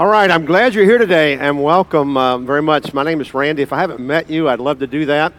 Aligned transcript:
All 0.00 0.06
right, 0.06 0.30
I'm 0.30 0.46
glad 0.46 0.74
you're 0.74 0.86
here 0.86 0.96
today 0.96 1.36
and 1.36 1.62
welcome 1.62 2.16
uh, 2.16 2.38
very 2.38 2.62
much. 2.62 2.94
My 2.94 3.02
name 3.02 3.20
is 3.20 3.34
Randy. 3.34 3.60
If 3.60 3.70
I 3.70 3.80
haven't 3.80 4.00
met 4.00 4.30
you, 4.30 4.48
I'd 4.48 4.58
love 4.58 4.78
to 4.78 4.86
do 4.86 5.04
that. 5.04 5.34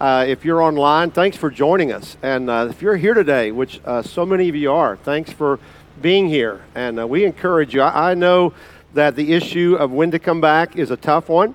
Uh, 0.00 0.24
if 0.26 0.44
you're 0.44 0.60
online, 0.60 1.12
thanks 1.12 1.36
for 1.36 1.48
joining 1.48 1.92
us. 1.92 2.16
And 2.20 2.50
uh, 2.50 2.66
if 2.68 2.82
you're 2.82 2.96
here 2.96 3.14
today, 3.14 3.52
which 3.52 3.80
uh, 3.84 4.02
so 4.02 4.26
many 4.26 4.48
of 4.48 4.56
you 4.56 4.72
are, 4.72 4.96
thanks 4.96 5.32
for 5.32 5.60
being 6.02 6.28
here. 6.28 6.60
And 6.74 6.98
uh, 6.98 7.06
we 7.06 7.24
encourage 7.24 7.72
you. 7.72 7.82
I, 7.82 8.10
I, 8.10 8.14
know 8.14 8.52
that 8.94 9.14
the 9.14 9.32
issue 9.32 9.76
of 9.78 9.92
when 9.92 10.10
to 10.10 10.18
come 10.18 10.40
back 10.40 10.74
is 10.74 10.90
a 10.90 10.96
tough 10.96 11.28
one, 11.28 11.54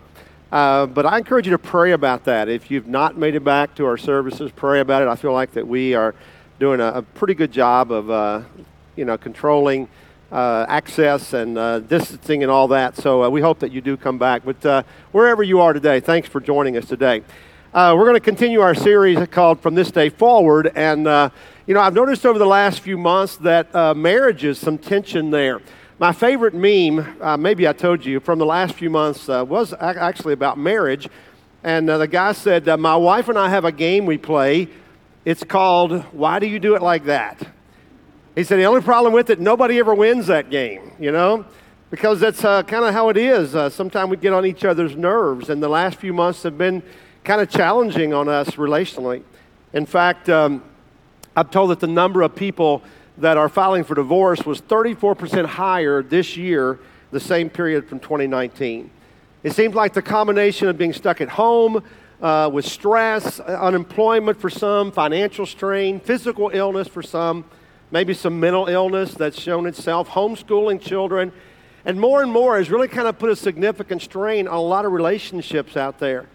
uh, 0.53 0.85
but 0.85 1.05
I 1.05 1.17
encourage 1.17 1.47
you 1.47 1.51
to 1.51 1.57
pray 1.57 1.91
about 1.91 2.23
that. 2.23 2.47
If 2.47 2.71
you've 2.71 2.87
not 2.87 3.17
made 3.17 3.35
it 3.35 3.43
back 3.43 3.75
to 3.75 3.85
our 3.85 3.97
services, 3.97 4.49
pray 4.55 4.79
about 4.79 5.01
it. 5.01 5.09
I 5.09 5.17
feel 5.17 5.33
like 5.33 5.51
that 5.55 5.67
we 5.67 5.93
are 5.93 6.15
doing 6.61 6.79
a, 6.79 6.87
a 6.87 7.01
pretty 7.01 7.33
good 7.33 7.51
job 7.51 7.91
of, 7.91 8.45
you 8.95 9.03
know, 9.03 9.17
controlling 9.17 9.89
uh, 10.31 10.65
access 10.67 11.33
and 11.33 11.57
uh, 11.57 11.79
distancing 11.79 12.43
and 12.43 12.51
all 12.51 12.67
that. 12.67 12.97
So 12.97 13.23
uh, 13.23 13.29
we 13.29 13.41
hope 13.41 13.59
that 13.59 13.71
you 13.71 13.81
do 13.81 13.95
come 13.95 14.17
back. 14.17 14.43
But 14.43 14.65
uh, 14.65 14.83
wherever 15.11 15.43
you 15.43 15.61
are 15.61 15.73
today, 15.73 15.99
thanks 15.99 16.27
for 16.27 16.41
joining 16.41 16.77
us 16.77 16.85
today. 16.85 17.23
Uh, 17.73 17.93
we're 17.95 18.05
going 18.05 18.15
to 18.15 18.19
continue 18.19 18.61
our 18.61 18.73
series 18.73 19.19
called 19.27 19.59
From 19.59 19.75
This 19.75 19.91
Day 19.91 20.09
Forward. 20.09 20.71
And, 20.75 21.07
uh, 21.07 21.29
you 21.67 21.73
know, 21.73 21.81
I've 21.81 21.93
noticed 21.93 22.25
over 22.25 22.39
the 22.39 22.45
last 22.45 22.79
few 22.79 22.97
months 22.97 23.37
that 23.37 23.73
marriages, 23.95 24.57
some 24.57 24.77
tension 24.77 25.29
there. 25.29 25.61
My 25.99 26.11
favorite 26.11 26.53
meme, 26.53 27.41
maybe 27.41 27.67
I 27.67 27.73
told 27.73 28.05
you, 28.05 28.19
from 28.19 28.39
the 28.39 28.45
last 28.45 28.75
few 28.75 28.89
months 28.89 29.27
was 29.27 29.73
actually 29.73 30.33
about 30.33 30.57
marriage. 30.57 31.07
And 31.63 31.89
the 31.89 32.07
guy 32.07 32.31
said, 32.31 32.65
My 32.79 32.95
wife 32.95 33.27
and 33.29 33.37
I 33.37 33.49
have 33.49 33.65
a 33.65 33.71
game 33.71 34.05
we 34.05 34.17
play. 34.17 34.69
It's 35.25 35.43
called 35.43 36.03
Why 36.13 36.39
Do 36.39 36.47
You 36.47 36.59
Do 36.59 36.75
It 36.75 36.81
Like 36.81 37.05
That? 37.05 37.54
He 38.35 38.43
said 38.43 38.57
the 38.57 38.65
only 38.65 38.81
problem 38.81 39.13
with 39.13 39.29
it, 39.29 39.39
nobody 39.39 39.79
ever 39.79 39.95
wins 39.95 40.27
that 40.27 40.49
game, 40.49 40.91
you 40.99 41.13
know, 41.13 41.45
because 41.89 42.19
that's 42.19 42.43
uh, 42.43 42.63
kind 42.63 42.83
of 42.83 42.93
how 42.93 43.07
it 43.07 43.15
is. 43.15 43.55
Uh, 43.55 43.69
sometimes 43.69 44.09
we 44.09 44.17
get 44.17 44.33
on 44.33 44.45
each 44.45 44.65
other's 44.65 44.93
nerves, 44.93 45.49
and 45.49 45.63
the 45.63 45.69
last 45.69 45.97
few 45.97 46.11
months 46.11 46.43
have 46.43 46.57
been 46.57 46.83
kind 47.23 47.39
of 47.39 47.49
challenging 47.49 48.13
on 48.13 48.27
us 48.27 48.51
relationally. 48.51 49.23
In 49.71 49.85
fact, 49.85 50.27
um, 50.27 50.61
I'm 51.37 51.47
told 51.47 51.69
that 51.69 51.79
the 51.79 51.87
number 51.87 52.23
of 52.23 52.35
people 52.35 52.83
that 53.19 53.37
are 53.37 53.47
filing 53.47 53.85
for 53.85 53.95
divorce 53.95 54.45
was 54.45 54.61
34% 54.61 55.45
higher 55.45 56.03
this 56.03 56.35
year, 56.35 56.79
the 57.11 57.21
same 57.21 57.49
period 57.49 57.87
from 57.87 58.01
2019. 58.01 58.91
It 59.43 59.53
seems 59.53 59.75
like 59.75 59.93
the 59.93 60.01
combination 60.01 60.67
of 60.67 60.77
being 60.77 60.91
stuck 60.91 61.21
at 61.21 61.29
home, 61.29 61.81
uh, 62.21 62.49
with 62.51 62.65
stress, 62.65 63.39
unemployment 63.39 64.41
for 64.41 64.49
some, 64.49 64.91
financial 64.91 65.45
strain, 65.45 66.01
physical 66.01 66.49
illness 66.53 66.89
for 66.89 67.01
some, 67.01 67.45
maybe 67.91 68.13
some 68.13 68.39
mental 68.39 68.67
illness 68.67 69.13
that's 69.13 69.39
shown 69.39 69.65
itself, 69.65 70.09
homeschooling 70.09 70.81
children, 70.81 71.31
and 71.85 71.99
more 71.99 72.23
and 72.23 72.31
more 72.31 72.57
has 72.57 72.69
really 72.69 72.87
kind 72.87 73.07
of 73.07 73.19
put 73.19 73.29
a 73.29 73.35
significant 73.35 74.01
strain 74.01 74.47
on 74.47 74.55
a 74.55 74.61
lot 74.61 74.85
of 74.85 74.91
relationships 74.91 75.77
out 75.77 75.99
there. 75.99 76.25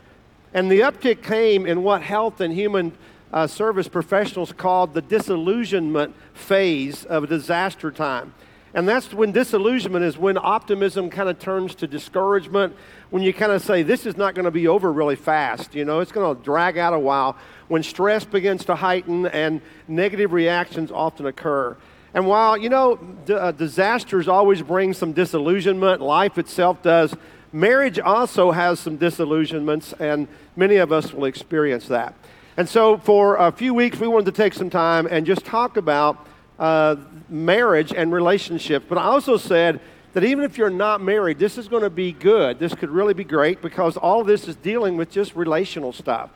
And 0.54 0.70
the 0.70 0.80
uptick 0.80 1.22
came 1.22 1.66
in 1.66 1.82
what 1.82 2.02
health 2.02 2.40
and 2.40 2.52
human 2.52 2.92
uh, 3.32 3.46
service 3.46 3.88
professionals 3.88 4.52
called 4.52 4.94
the 4.94 5.02
disillusionment 5.02 6.14
phase 6.34 7.04
of 7.04 7.24
a 7.24 7.26
disaster 7.26 7.90
time. 7.90 8.34
And 8.72 8.88
that's 8.88 9.12
when 9.12 9.32
disillusionment 9.32 10.04
is 10.04 10.16
when 10.16 10.38
optimism 10.38 11.10
kind 11.10 11.28
of 11.28 11.38
turns 11.38 11.74
to 11.76 11.86
discouragement, 11.86 12.76
when 13.10 13.22
you 13.22 13.34
kind 13.34 13.50
of 13.50 13.62
say, 13.62 13.82
this 13.82 14.06
is 14.06 14.16
not 14.16 14.34
going 14.34 14.44
to 14.44 14.52
be 14.52 14.68
over 14.68 14.92
really 14.92 15.16
fast. 15.16 15.74
You 15.74 15.84
know, 15.84 16.00
it's 16.00 16.12
going 16.12 16.36
to 16.36 16.42
drag 16.42 16.78
out 16.78 16.94
a 16.94 16.98
while 16.98 17.36
when 17.68 17.82
stress 17.82 18.24
begins 18.24 18.64
to 18.66 18.76
heighten 18.76 19.26
and 19.26 19.60
negative 19.88 20.32
reactions 20.32 20.92
often 20.92 21.26
occur. 21.26 21.76
And 22.14 22.26
while, 22.26 22.56
you 22.56 22.68
know, 22.68 22.96
d- 23.24 23.34
uh, 23.34 23.52
disasters 23.52 24.28
always 24.28 24.62
bring 24.62 24.92
some 24.92 25.12
disillusionment, 25.12 26.00
life 26.00 26.38
itself 26.38 26.82
does, 26.82 27.14
marriage 27.52 27.98
also 27.98 28.50
has 28.52 28.80
some 28.80 28.96
disillusionments, 28.96 29.92
and 29.94 30.28
many 30.56 30.76
of 30.76 30.92
us 30.92 31.12
will 31.12 31.24
experience 31.24 31.86
that. 31.88 32.14
And 32.56 32.68
so, 32.68 32.98
for 32.98 33.36
a 33.36 33.52
few 33.52 33.74
weeks, 33.74 33.98
we 33.98 34.08
wanted 34.08 34.26
to 34.26 34.42
take 34.42 34.54
some 34.54 34.70
time 34.70 35.06
and 35.06 35.24
just 35.24 35.44
talk 35.44 35.76
about 35.76 36.26
uh, 36.60 36.96
marriage 37.28 37.92
and 37.92 38.12
relationships. 38.12 38.84
But 38.88 38.98
I 38.98 39.04
also 39.04 39.36
said 39.38 39.80
that 40.12 40.24
even 40.24 40.44
if 40.44 40.58
you're 40.58 40.70
not 40.70 41.00
married, 41.00 41.38
this 41.38 41.56
is 41.56 41.66
going 41.68 41.82
to 41.82 41.90
be 41.90 42.12
good. 42.12 42.58
This 42.58 42.74
could 42.74 42.90
really 42.90 43.14
be 43.14 43.24
great 43.24 43.62
because 43.62 43.96
all 43.96 44.20
of 44.20 44.26
this 44.26 44.46
is 44.46 44.56
dealing 44.56 44.96
with 44.96 45.10
just 45.10 45.34
relational 45.34 45.92
stuff. 45.92 46.30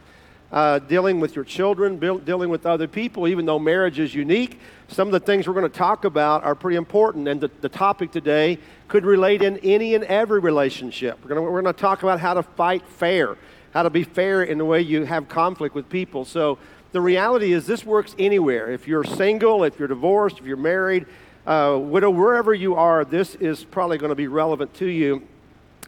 Uh, 0.51 0.79
dealing 0.79 1.19
with 1.19 1.35
your 1.35 1.45
children, 1.45 1.99
dealing 1.99 2.49
with 2.49 2.65
other 2.65 2.87
people, 2.87 3.27
even 3.27 3.45
though 3.45 3.59
marriage 3.59 3.99
is 3.99 4.15
unique. 4.15 4.61
Some 4.87 5.09
of 5.09 5.13
the 5.13 5.19
things 5.19 5.49
we're 5.49 5.55
going 5.55 5.71
to 5.71 5.79
talk 5.79 6.05
about 6.05 6.45
are 6.45 6.55
pretty 6.55 6.77
important, 6.77 7.27
and 7.27 7.41
the, 7.41 7.51
the 7.61 7.69
topic 7.69 8.13
today 8.13 8.59
could 8.87 9.05
relate 9.05 9.43
in 9.43 9.59
any 9.59 9.97
and 9.97 10.05
every 10.05 10.39
relationship. 10.39 11.19
We're 11.23 11.31
going, 11.31 11.45
to, 11.45 11.51
we're 11.51 11.63
going 11.63 11.75
to 11.75 11.81
talk 11.81 12.05
about 12.05 12.21
how 12.21 12.35
to 12.35 12.45
fight 12.45 12.87
fair, 12.87 13.37
how 13.73 13.83
to 13.83 13.91
be 13.91 14.05
fair 14.05 14.45
in 14.45 14.59
the 14.59 14.65
way 14.65 14.81
you 14.81 15.05
have 15.05 15.29
conflict 15.29 15.75
with 15.75 15.89
people. 15.89 16.25
So, 16.25 16.59
the 16.95 17.01
reality 17.01 17.53
is 17.53 17.67
this 17.67 17.85
works 17.85 18.15
anywhere. 18.21 18.71
If 18.71 18.87
you're 18.87 19.03
single, 19.03 19.65
if 19.65 19.81
you're 19.81 19.89
divorced, 19.89 20.39
if 20.39 20.47
you're 20.47 20.57
married, 20.57 21.07
uh, 21.45 21.77
widow, 21.83 22.09
wherever 22.09 22.55
you 22.55 22.77
are, 22.77 23.05
this 23.05 23.35
is 23.35 23.65
probably 23.65 23.99
going 23.99 24.11
to 24.11 24.15
be 24.15 24.29
relevant 24.29 24.73
to 24.75 24.87
you. 24.87 25.27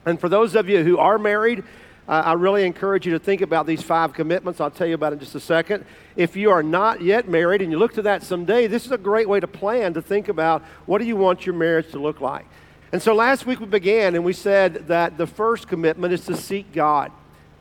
And 0.05 0.21
for 0.21 0.29
those 0.29 0.57
of 0.57 0.69
you 0.69 0.83
who 0.83 0.99
are 0.99 1.17
married, 1.17 1.63
uh, 2.09 2.23
I 2.25 2.33
really 2.33 2.67
encourage 2.67 3.07
you 3.07 3.13
to 3.13 3.21
think 3.21 3.41
about 3.41 3.69
these 3.69 3.83
five 3.83 4.15
commitments. 4.15 4.61
I'll 4.61 4.69
tell 4.69 4.89
you 4.89 4.97
about 4.97 5.13
in 5.13 5.21
just 5.21 5.37
a 5.37 5.41
second. 5.41 5.85
If 6.17 6.35
you 6.35 6.51
are 6.51 6.65
not 6.65 7.01
yet 7.03 7.29
married 7.29 7.63
and 7.63 7.71
you 7.71 7.79
look 7.79 7.95
to 7.95 8.03
that 8.03 8.25
someday, 8.25 8.67
this 8.67 8.85
is 8.85 8.91
a 8.91 8.99
great 8.99 9.29
way 9.29 9.39
to 9.39 9.47
plan 9.47 9.95
to 9.95 10.03
think 10.03 10.27
about 10.27 10.65
what 10.87 10.99
do 10.99 11.05
you 11.05 11.15
want 11.15 11.47
your 11.47 11.55
marriage 11.55 11.93
to 11.93 12.01
look 12.01 12.21
like. 12.21 12.47
And 12.91 13.01
so 13.01 13.15
last 13.15 13.47
week 13.47 13.61
we 13.61 13.67
began 13.67 14.17
and 14.17 14.25
we 14.25 14.33
said 14.33 14.89
that 14.89 15.19
the 15.19 15.27
first 15.29 15.69
commitment 15.69 16.13
is 16.13 16.27
to 16.27 16.37
seek 16.37 16.73
God 16.73 17.13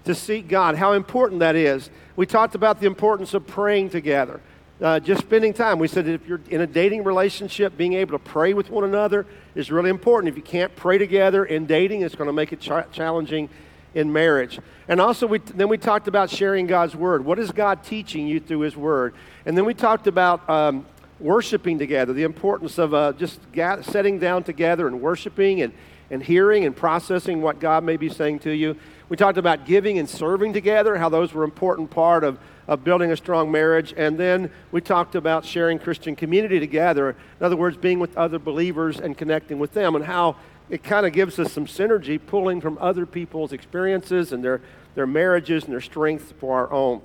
to 0.06 0.16
seek 0.16 0.48
God, 0.48 0.76
how 0.76 0.94
important 0.94 1.40
that 1.42 1.56
is. 1.56 1.90
We 2.16 2.26
talked 2.26 2.56
about 2.56 2.80
the 2.80 2.88
importance 2.88 3.34
of 3.34 3.46
praying 3.46 3.90
together, 3.90 4.40
uh, 4.82 5.00
just 5.00 5.22
spending 5.22 5.54
time. 5.54 5.80
We 5.80 5.88
said 5.88 6.08
if 6.08 6.28
you're 6.28 6.42
in 6.50 6.62
a 6.62 6.68
dating 6.68 7.04
relationship, 7.04 7.78
being 7.78 7.94
able 7.94 8.18
to 8.18 8.24
pray 8.24 8.54
with 8.54 8.70
one 8.70 8.84
another 8.84 9.26
is 9.54 9.72
really 9.72 9.90
important. 9.90 10.30
If 10.30 10.38
you 10.38 10.44
can't 10.44 10.76
pray 10.76 10.98
together 10.98 11.46
in 11.46 11.66
dating, 11.66 12.02
it's 12.02 12.16
going 12.16 12.28
to 12.28 12.34
make 12.34 12.54
it 12.54 12.62
ch- 12.62 12.92
challenging 12.92 13.50
in 13.94 14.12
marriage. 14.12 14.60
And 14.88 15.02
also, 15.02 15.26
we, 15.26 15.40
then 15.40 15.70
we 15.70 15.78
talked 15.78 16.08
about 16.08 16.30
sharing 16.30 16.68
God's 16.68 16.96
word. 16.96 17.26
What 17.26 17.40
is 17.40 17.52
God 17.52 17.84
teaching 17.84 18.28
you 18.28 18.40
through 18.40 18.60
His 18.60 18.76
word? 18.76 19.16
And 19.46 19.58
then 19.58 19.66
we 19.66 19.74
talked 19.74 20.08
about 20.08 20.48
um, 20.50 20.86
worshiping 21.20 21.80
together, 21.80 22.14
the 22.14 22.24
importance 22.24 22.78
of 22.78 22.94
uh, 22.94 23.14
just 23.14 23.40
ga- 23.54 23.82
setting 23.82 24.20
down 24.20 24.44
together 24.44 24.88
and 24.88 25.02
worshiping 25.02 25.62
and, 25.62 25.74
and 26.12 26.22
hearing 26.22 26.66
and 26.66 26.76
processing 26.76 27.42
what 27.42 27.60
God 27.60 27.84
may 27.84 27.98
be 27.98 28.10
saying 28.10 28.40
to 28.40 28.52
you. 28.52 28.78
We 29.08 29.18
talked 29.18 29.38
about 29.38 29.66
giving 29.66 30.00
and 30.00 30.10
serving 30.10 30.54
together, 30.54 30.98
how 30.98 31.10
those 31.10 31.32
were 31.34 31.44
an 31.44 31.52
important 31.52 31.92
part 31.92 32.24
of, 32.24 32.40
of 32.68 32.84
building 32.84 33.12
a 33.12 33.18
strong 33.18 33.52
marriage. 33.52 33.94
And 33.96 34.18
then 34.18 34.50
we 34.72 34.82
talked 34.82 35.14
about 35.14 35.46
sharing 35.46 35.78
Christian 35.78 36.16
community 36.16 36.60
together. 36.60 37.16
In 37.40 37.46
other 37.46 37.56
words, 37.56 37.78
being 37.78 38.00
with 38.00 38.18
other 38.18 38.40
believers 38.40 39.00
and 39.00 39.16
connecting 39.16 39.60
with 39.60 39.74
them, 39.74 39.96
and 39.96 40.06
how 40.06 40.38
it 40.70 40.84
kind 40.84 41.06
of 41.06 41.14
gives 41.14 41.38
us 41.38 41.54
some 41.54 41.68
synergy 41.68 42.20
pulling 42.24 42.62
from 42.62 42.80
other 42.82 43.06
people's 43.06 43.54
experiences 43.54 44.32
and 44.32 44.44
their, 44.44 44.62
their 44.96 45.06
marriages 45.06 45.66
and 45.66 45.74
their 45.74 45.82
strengths 45.82 46.32
for 46.40 46.58
our 46.58 46.72
own. 46.74 47.02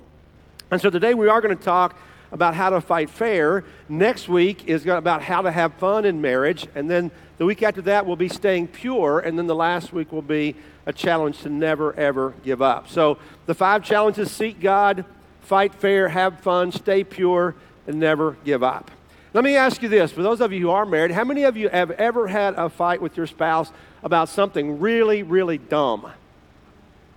And 0.71 0.81
so 0.81 0.89
today 0.89 1.13
we 1.13 1.27
are 1.27 1.41
going 1.41 1.55
to 1.55 1.63
talk 1.63 1.99
about 2.31 2.55
how 2.55 2.69
to 2.69 2.81
fight 2.81 3.09
fair. 3.09 3.63
Next 3.89 4.27
week 4.27 4.65
is 4.65 4.87
about 4.87 5.21
how 5.21 5.41
to 5.41 5.51
have 5.51 5.73
fun 5.75 6.05
in 6.05 6.21
marriage. 6.21 6.65
And 6.73 6.89
then 6.89 7.11
the 7.41 7.45
week 7.47 7.63
after 7.63 7.81
that 7.81 8.05
will 8.05 8.15
be 8.15 8.29
staying 8.29 8.67
pure. 8.67 9.19
And 9.19 9.35
then 9.35 9.47
the 9.47 9.55
last 9.55 9.91
week 9.91 10.11
will 10.11 10.21
be 10.21 10.55
a 10.85 10.93
challenge 10.93 11.39
to 11.39 11.49
never, 11.49 11.91
ever 11.95 12.35
give 12.43 12.61
up. 12.61 12.87
So 12.87 13.17
the 13.47 13.55
five 13.55 13.83
challenges 13.83 14.29
seek 14.29 14.59
God, 14.59 15.05
fight 15.41 15.73
fair, 15.73 16.07
have 16.09 16.39
fun, 16.41 16.71
stay 16.71 17.03
pure, 17.03 17.55
and 17.87 17.99
never 17.99 18.37
give 18.45 18.61
up. 18.61 18.91
Let 19.33 19.43
me 19.43 19.55
ask 19.55 19.81
you 19.81 19.89
this 19.89 20.11
for 20.11 20.21
those 20.21 20.39
of 20.39 20.51
you 20.53 20.61
who 20.61 20.69
are 20.69 20.85
married, 20.85 21.09
how 21.09 21.23
many 21.23 21.41
of 21.41 21.57
you 21.57 21.67
have 21.69 21.89
ever 21.89 22.27
had 22.27 22.53
a 22.53 22.69
fight 22.69 23.01
with 23.01 23.17
your 23.17 23.25
spouse 23.25 23.71
about 24.03 24.29
something 24.29 24.79
really, 24.79 25.23
really 25.23 25.57
dumb? 25.57 26.11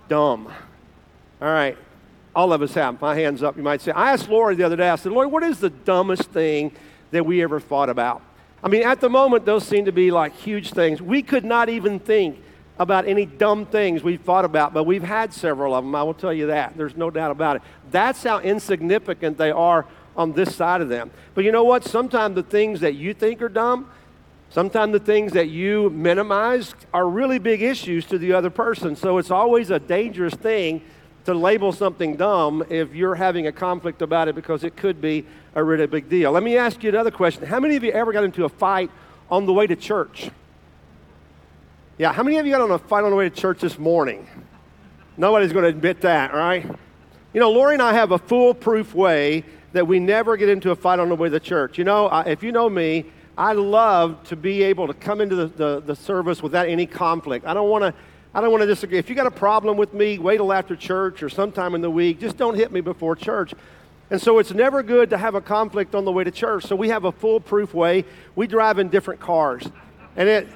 Dumb. 0.09 0.51
All 1.39 1.49
right. 1.49 1.77
All 2.35 2.51
of 2.51 2.63
us 2.63 2.73
have. 2.73 2.99
My 2.99 3.13
hand's 3.13 3.43
up. 3.43 3.57
You 3.57 3.61
might 3.61 3.81
say, 3.81 3.91
I 3.91 4.13
asked 4.13 4.27
Lori 4.27 4.55
the 4.55 4.63
other 4.63 4.75
day, 4.75 4.89
I 4.89 4.95
said, 4.95 5.11
Lori, 5.11 5.27
what 5.27 5.43
is 5.43 5.59
the 5.59 5.69
dumbest 5.69 6.31
thing 6.31 6.71
that 7.11 7.27
we 7.27 7.43
ever 7.43 7.59
fought 7.59 7.91
about? 7.91 8.23
I 8.65 8.67
mean, 8.67 8.81
at 8.81 8.99
the 8.99 9.11
moment, 9.11 9.45
those 9.45 9.63
seem 9.63 9.85
to 9.85 9.91
be 9.91 10.09
like 10.09 10.35
huge 10.35 10.71
things. 10.71 10.99
We 10.99 11.21
could 11.21 11.45
not 11.45 11.69
even 11.69 11.99
think 11.99 12.41
about 12.79 13.07
any 13.07 13.27
dumb 13.27 13.67
things 13.67 14.01
we've 14.01 14.19
thought 14.19 14.43
about, 14.43 14.73
but 14.73 14.85
we've 14.85 15.03
had 15.03 15.31
several 15.31 15.75
of 15.75 15.83
them. 15.83 15.93
I 15.93 16.01
will 16.01 16.15
tell 16.15 16.33
you 16.33 16.47
that. 16.47 16.75
There's 16.75 16.97
no 16.97 17.11
doubt 17.11 17.29
about 17.29 17.57
it. 17.57 17.61
That's 17.91 18.23
how 18.23 18.39
insignificant 18.39 19.37
they 19.37 19.51
are 19.51 19.85
on 20.17 20.33
this 20.33 20.55
side 20.55 20.81
of 20.81 20.89
them. 20.89 21.11
But 21.35 21.43
you 21.43 21.51
know 21.51 21.63
what? 21.63 21.83
Sometimes 21.83 22.33
the 22.33 22.41
things 22.41 22.79
that 22.79 22.95
you 22.95 23.13
think 23.13 23.39
are 23.43 23.49
dumb, 23.49 23.87
sometimes 24.49 24.93
the 24.93 24.99
things 24.99 25.33
that 25.33 25.49
you 25.49 25.91
minimize 25.91 26.73
are 26.91 27.07
really 27.07 27.37
big 27.37 27.61
issues 27.61 28.07
to 28.07 28.17
the 28.17 28.33
other 28.33 28.49
person. 28.49 28.95
So 28.95 29.19
it's 29.19 29.31
always 29.31 29.69
a 29.69 29.79
dangerous 29.79 30.33
thing 30.33 30.81
to 31.25 31.33
label 31.33 31.71
something 31.71 32.15
dumb 32.15 32.63
if 32.69 32.95
you're 32.95 33.15
having 33.15 33.47
a 33.47 33.51
conflict 33.51 34.01
about 34.01 34.27
it 34.27 34.35
because 34.35 34.63
it 34.63 34.75
could 34.75 35.01
be 35.01 35.25
a 35.55 35.63
really 35.63 35.87
big 35.87 36.07
deal. 36.07 36.31
Let 36.31 36.43
me 36.43 36.57
ask 36.57 36.83
you 36.83 36.89
another 36.89 37.11
question. 37.11 37.45
How 37.45 37.59
many 37.59 37.75
of 37.75 37.83
you 37.83 37.91
ever 37.91 38.13
got 38.13 38.23
into 38.23 38.45
a 38.45 38.49
fight 38.49 38.89
on 39.29 39.45
the 39.45 39.53
way 39.53 39.67
to 39.67 39.75
church? 39.75 40.29
Yeah, 41.97 42.13
how 42.13 42.23
many 42.23 42.37
of 42.37 42.45
you 42.45 42.51
got 42.51 42.61
on 42.61 42.71
a 42.71 42.77
fight 42.77 43.03
on 43.03 43.09
the 43.09 43.15
way 43.15 43.29
to 43.29 43.35
church 43.35 43.61
this 43.61 43.79
morning? 43.79 44.27
Nobody's 45.17 45.53
going 45.53 45.63
to 45.63 45.69
admit 45.69 46.01
that, 46.01 46.33
right? 46.33 46.65
You 47.33 47.39
know, 47.39 47.51
Lori 47.51 47.73
and 47.73 47.81
I 47.81 47.93
have 47.93 48.11
a 48.11 48.17
foolproof 48.17 48.93
way 48.93 49.43
that 49.71 49.87
we 49.87 49.99
never 49.99 50.37
get 50.37 50.49
into 50.49 50.71
a 50.71 50.75
fight 50.75 50.99
on 50.99 51.09
the 51.09 51.15
way 51.15 51.29
to 51.29 51.39
church. 51.39 51.77
You 51.77 51.85
know, 51.85 52.07
if 52.25 52.43
you 52.43 52.51
know 52.51 52.69
me, 52.69 53.05
I 53.37 53.53
love 53.53 54.23
to 54.25 54.35
be 54.35 54.63
able 54.63 54.87
to 54.87 54.93
come 54.93 55.21
into 55.21 55.35
the, 55.35 55.47
the, 55.47 55.81
the 55.81 55.95
service 55.95 56.43
without 56.43 56.67
any 56.67 56.85
conflict. 56.85 57.45
I 57.45 57.53
don't 57.53 57.69
want 57.69 57.83
to. 57.83 57.93
I 58.35 58.41
don't 58.41 58.51
want 58.51 58.63
to 58.63 58.67
disagree. 58.67 58.97
If 58.97 59.09
you 59.09 59.15
got 59.15 59.27
a 59.27 59.31
problem 59.31 59.77
with 59.77 59.93
me, 59.93 60.19
wait 60.19 60.37
till 60.37 60.51
after 60.51 60.75
church 60.75 61.23
or 61.23 61.29
sometime 61.29 61.73
in 61.73 61.79
the 61.79 61.89
week. 61.89 62.19
Just 62.19 62.35
don't 62.35 62.55
hit 62.55 62.69
me 62.69 62.81
before 62.81 63.15
church. 63.15 63.53
And 64.09 64.21
so 64.21 64.39
it's 64.39 64.51
never 64.51 64.83
good 64.83 65.09
to 65.11 65.17
have 65.17 65.35
a 65.35 65.41
conflict 65.41 65.95
on 65.95 66.03
the 66.03 66.11
way 66.11 66.25
to 66.25 66.31
church. 66.31 66.65
So 66.65 66.75
we 66.75 66.89
have 66.89 67.05
a 67.05 67.13
foolproof 67.13 67.73
way. 67.73 68.03
We 68.35 68.45
drive 68.45 68.77
in 68.77 68.89
different 68.89 69.21
cars. 69.21 69.65
And 70.17 70.27
it 70.27 70.49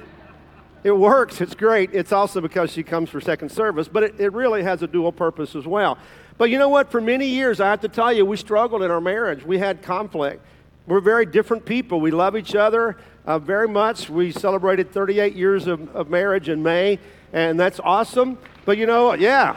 it 0.84 0.92
works. 0.92 1.40
It's 1.40 1.54
great. 1.54 1.94
It's 1.94 2.12
also 2.12 2.42
because 2.42 2.70
she 2.70 2.82
comes 2.82 3.08
for 3.08 3.18
second 3.18 3.50
service, 3.50 3.88
but 3.88 4.02
it, 4.02 4.20
it 4.20 4.32
really 4.34 4.62
has 4.62 4.82
a 4.82 4.86
dual 4.86 5.10
purpose 5.12 5.56
as 5.56 5.66
well. 5.66 5.96
But 6.36 6.50
you 6.50 6.58
know 6.58 6.68
what? 6.68 6.90
For 6.90 7.00
many 7.00 7.28
years, 7.28 7.60
I 7.60 7.70
have 7.70 7.80
to 7.80 7.88
tell 7.88 8.12
you, 8.12 8.26
we 8.26 8.36
struggled 8.36 8.82
in 8.82 8.90
our 8.90 9.00
marriage. 9.00 9.42
We 9.42 9.56
had 9.56 9.82
conflict. 9.82 10.44
We're 10.90 10.98
very 10.98 11.24
different 11.24 11.64
people. 11.64 12.00
We 12.00 12.10
love 12.10 12.36
each 12.36 12.56
other 12.56 12.96
uh, 13.24 13.38
very 13.38 13.68
much. 13.68 14.10
We 14.10 14.32
celebrated 14.32 14.90
38 14.90 15.36
years 15.36 15.68
of, 15.68 15.88
of 15.94 16.10
marriage 16.10 16.48
in 16.48 16.64
May, 16.64 16.98
and 17.32 17.60
that's 17.60 17.78
awesome. 17.78 18.36
But 18.64 18.76
you 18.76 18.86
know, 18.86 19.14
yeah, 19.14 19.56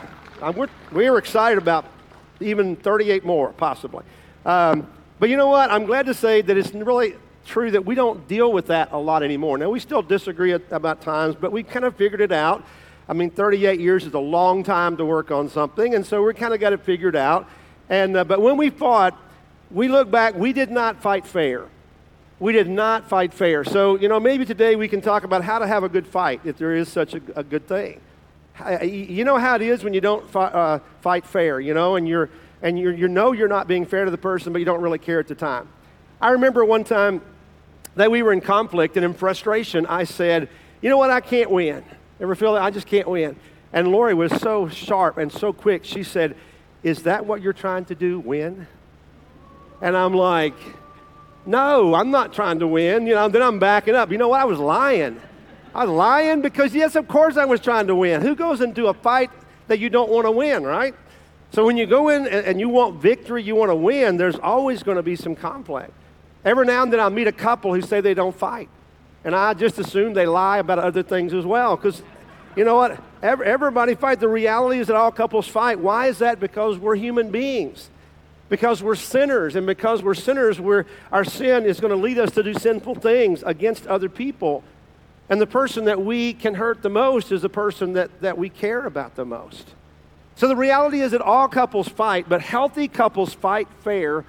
we're, 0.56 0.68
we 0.92 1.08
are 1.08 1.18
excited 1.18 1.58
about 1.58 1.86
even 2.40 2.76
38 2.76 3.26
more, 3.26 3.52
possibly. 3.52 4.04
Um, 4.46 4.88
but 5.18 5.32
you 5.32 5.36
know 5.36 5.48
what? 5.48 5.72
I'm 5.72 5.86
glad 5.86 6.06
to 6.06 6.14
say 6.14 6.44
that 6.44 6.56
it's 6.56 6.72
really 6.72 7.16
true 7.48 7.72
that 7.72 7.84
we 7.84 7.96
don't 7.96 8.28
deal 8.28 8.54
with 8.54 8.68
that 8.68 8.92
a 8.92 8.98
lot 9.00 9.24
anymore. 9.24 9.58
Now, 9.58 9.72
we 9.72 9.80
still 9.80 10.04
disagree 10.04 10.52
about 10.52 11.02
times, 11.02 11.36
but 11.36 11.52
we 11.52 11.64
kind 11.64 11.84
of 11.84 11.96
figured 11.96 12.22
it 12.22 12.32
out. 12.32 12.64
I 13.10 13.14
mean, 13.14 13.32
38 13.32 13.80
years 13.80 14.06
is 14.06 14.14
a 14.14 14.20
long 14.20 14.64
time 14.64 14.98
to 14.98 15.06
work 15.06 15.32
on 15.32 15.50
something, 15.50 15.96
and 15.96 16.06
so 16.06 16.22
we 16.22 16.36
kind 16.36 16.54
of 16.54 16.60
got 16.60 16.74
it 16.74 16.82
figured 16.82 17.16
out. 17.16 17.50
And, 17.90 18.18
uh, 18.18 18.24
but 18.24 18.40
when 18.40 18.56
we 18.56 18.70
fought, 18.70 19.18
we 19.74 19.88
look 19.88 20.10
back, 20.10 20.36
we 20.36 20.54
did 20.54 20.70
not 20.70 21.02
fight 21.02 21.26
fair. 21.26 21.66
We 22.40 22.54
did 22.54 22.70
not 22.70 23.10
fight 23.10 23.34
fair. 23.34 23.64
So, 23.64 23.98
you 23.98 24.08
know, 24.08 24.20
maybe 24.20 24.46
today 24.46 24.76
we 24.76 24.88
can 24.88 25.02
talk 25.02 25.24
about 25.24 25.44
how 25.44 25.60
to 25.60 25.68
have 25.68 25.84
a 25.84 25.90
good 25.90 26.06
fight 26.06 26.42
if 26.46 26.58
there 26.58 26.76
is 26.76 26.88
such 26.90 27.16
a, 27.16 27.22
a 27.36 27.44
good 27.44 27.68
thing. 27.68 28.00
You 28.84 29.24
know 29.24 29.38
how 29.38 29.56
it 29.56 29.64
is 29.64 29.84
when 29.84 29.96
you 29.96 30.02
don't 30.02 30.30
fight, 30.30 30.54
uh, 30.54 30.80
fight 31.02 31.26
fair, 31.26 31.60
you 31.60 31.74
know, 31.74 31.96
and, 31.96 32.08
you're, 32.08 32.30
and 32.62 32.78
you're, 32.78 32.94
you 32.94 33.08
know 33.08 33.32
you're 33.32 33.48
not 33.48 33.68
being 33.68 33.86
fair 33.86 34.06
to 34.06 34.12
the 34.12 34.18
person, 34.18 34.54
but 34.54 34.60
you 34.60 34.66
don't 34.66 34.82
really 34.82 35.00
care 35.00 35.20
at 35.20 35.28
the 35.28 35.36
time. 35.36 35.68
I 36.22 36.30
remember 36.30 36.64
one 36.64 36.84
time 36.84 37.22
that 37.96 38.12
we 38.12 38.22
were 38.22 38.32
in 38.32 38.42
conflict 38.42 38.96
and 38.96 39.04
in 39.04 39.14
frustration, 39.14 39.88
I 39.88 40.04
said, 40.04 40.50
You 40.82 40.90
know 40.90 40.98
what? 40.98 41.10
I 41.10 41.20
can't 41.20 41.50
win. 41.50 41.84
Ever 42.20 42.36
feel 42.36 42.54
that? 42.54 42.62
I 42.62 42.70
just 42.70 42.88
can't 42.88 43.08
win. 43.08 43.36
And 43.72 43.88
Lori 43.88 44.14
was 44.14 44.32
so 44.34 44.70
sharp 44.70 45.18
and 45.18 45.32
so 45.32 45.52
quick. 45.52 45.84
She 45.84 46.04
said, 46.04 46.36
Is 46.84 47.04
that 47.04 47.26
what 47.26 47.42
you're 47.42 47.54
trying 47.54 47.86
to 47.86 47.96
do? 47.96 48.20
Win? 48.20 48.68
And 49.84 49.98
I'm 49.98 50.14
like, 50.14 50.56
No, 51.46 51.94
I'm 51.94 52.10
not 52.10 52.34
trying 52.34 52.60
to 52.60 52.68
win. 52.68 53.06
You 53.06 53.16
know, 53.16 53.28
then 53.28 53.42
I'm 53.42 53.60
backing 53.60 53.96
up. 53.96 54.12
You 54.12 54.18
know 54.18 54.30
what? 54.30 54.40
I 54.40 54.46
was 54.46 54.58
lying. 54.58 55.20
I 55.76 55.84
was 55.84 55.94
lying 55.94 56.42
because, 56.42 56.74
yes, 56.74 56.96
of 56.96 57.08
course 57.10 57.36
I 57.36 57.44
was 57.44 57.60
trying 57.60 57.88
to 57.88 57.96
win. 57.96 58.22
Who 58.22 58.34
goes 58.34 58.62
into 58.62 58.88
a 58.88 58.94
fight 58.94 59.30
that 59.68 59.80
you 59.80 59.90
don't 59.90 60.10
want 60.10 60.26
to 60.26 60.32
win, 60.32 60.64
right? 60.64 60.96
So 61.52 61.66
when 61.66 61.76
you 61.76 61.86
go 61.86 62.10
in 62.10 62.28
and 62.28 62.60
you 62.62 62.70
want 62.70 63.02
victory, 63.02 63.44
you 63.44 63.56
want 63.56 63.72
to 63.72 63.76
win, 63.76 64.16
there's 64.16 64.40
always 64.40 64.84
going 64.84 64.98
to 64.98 65.04
be 65.04 65.18
some 65.18 65.36
conflict. 65.36 65.92
Every 66.46 66.66
now 66.66 66.84
and 66.84 66.94
then 66.94 67.00
I 67.02 67.10
meet 67.10 67.28
a 67.28 67.34
couple 67.34 67.74
who 67.74 67.82
say 67.82 68.00
they 68.00 68.14
don't 68.14 68.36
fight. 68.36 68.70
And 69.26 69.36
I 69.36 69.54
just 69.54 69.80
assume 69.80 70.14
they 70.14 70.26
lie 70.26 70.60
about 70.60 70.80
other 70.80 71.04
things 71.04 71.34
as 71.34 71.46
well. 71.46 71.76
Because, 71.76 72.02
you 72.56 72.64
know 72.64 72.76
what? 72.76 73.04
Everybody 73.22 73.96
fight. 73.96 74.22
The 74.22 74.30
reality 74.30 74.80
is 74.80 74.88
that 74.88 74.96
all 74.96 75.12
couples 75.12 75.48
fight. 75.48 75.80
Why 75.80 76.08
is 76.08 76.20
that? 76.20 76.40
Because 76.40 76.78
we're 76.78 76.96
human 76.96 77.32
beings. 77.32 77.90
Because 78.54 78.84
we're 78.84 78.94
sinners. 78.94 79.56
And 79.56 79.66
because 79.66 80.04
we're 80.04 80.14
sinners, 80.14 80.62
we're, 80.62 80.86
our 81.12 81.26
sin 81.26 81.66
is 81.66 81.80
going 81.80 81.90
to 81.90 81.98
lead 81.98 82.20
us 82.20 82.30
to 82.34 82.44
do 82.44 82.54
sinful 82.54 82.94
things 82.94 83.42
against 83.42 83.88
other 83.88 84.10
people. 84.10 84.64
And 85.28 85.42
the 85.42 85.48
person 85.48 85.86
that 85.86 86.06
we 86.06 86.34
can 86.34 86.54
hurt 86.54 86.84
the 86.84 86.90
most 86.92 87.32
is 87.32 87.42
the 87.42 87.50
person 87.50 87.94
that, 87.94 88.22
that 88.22 88.38
we 88.38 88.50
care 88.50 88.86
about 88.86 89.16
the 89.16 89.26
most. 89.26 89.74
So 90.36 90.48
the 90.48 90.56
reality 90.56 91.02
is 91.02 91.14
that 91.14 91.22
all 91.22 91.48
couples 91.48 91.88
fight, 91.88 92.30
but 92.30 92.42
healthy 92.42 92.88
couples 92.88 93.34
fight 93.34 93.68
fair 93.80 94.24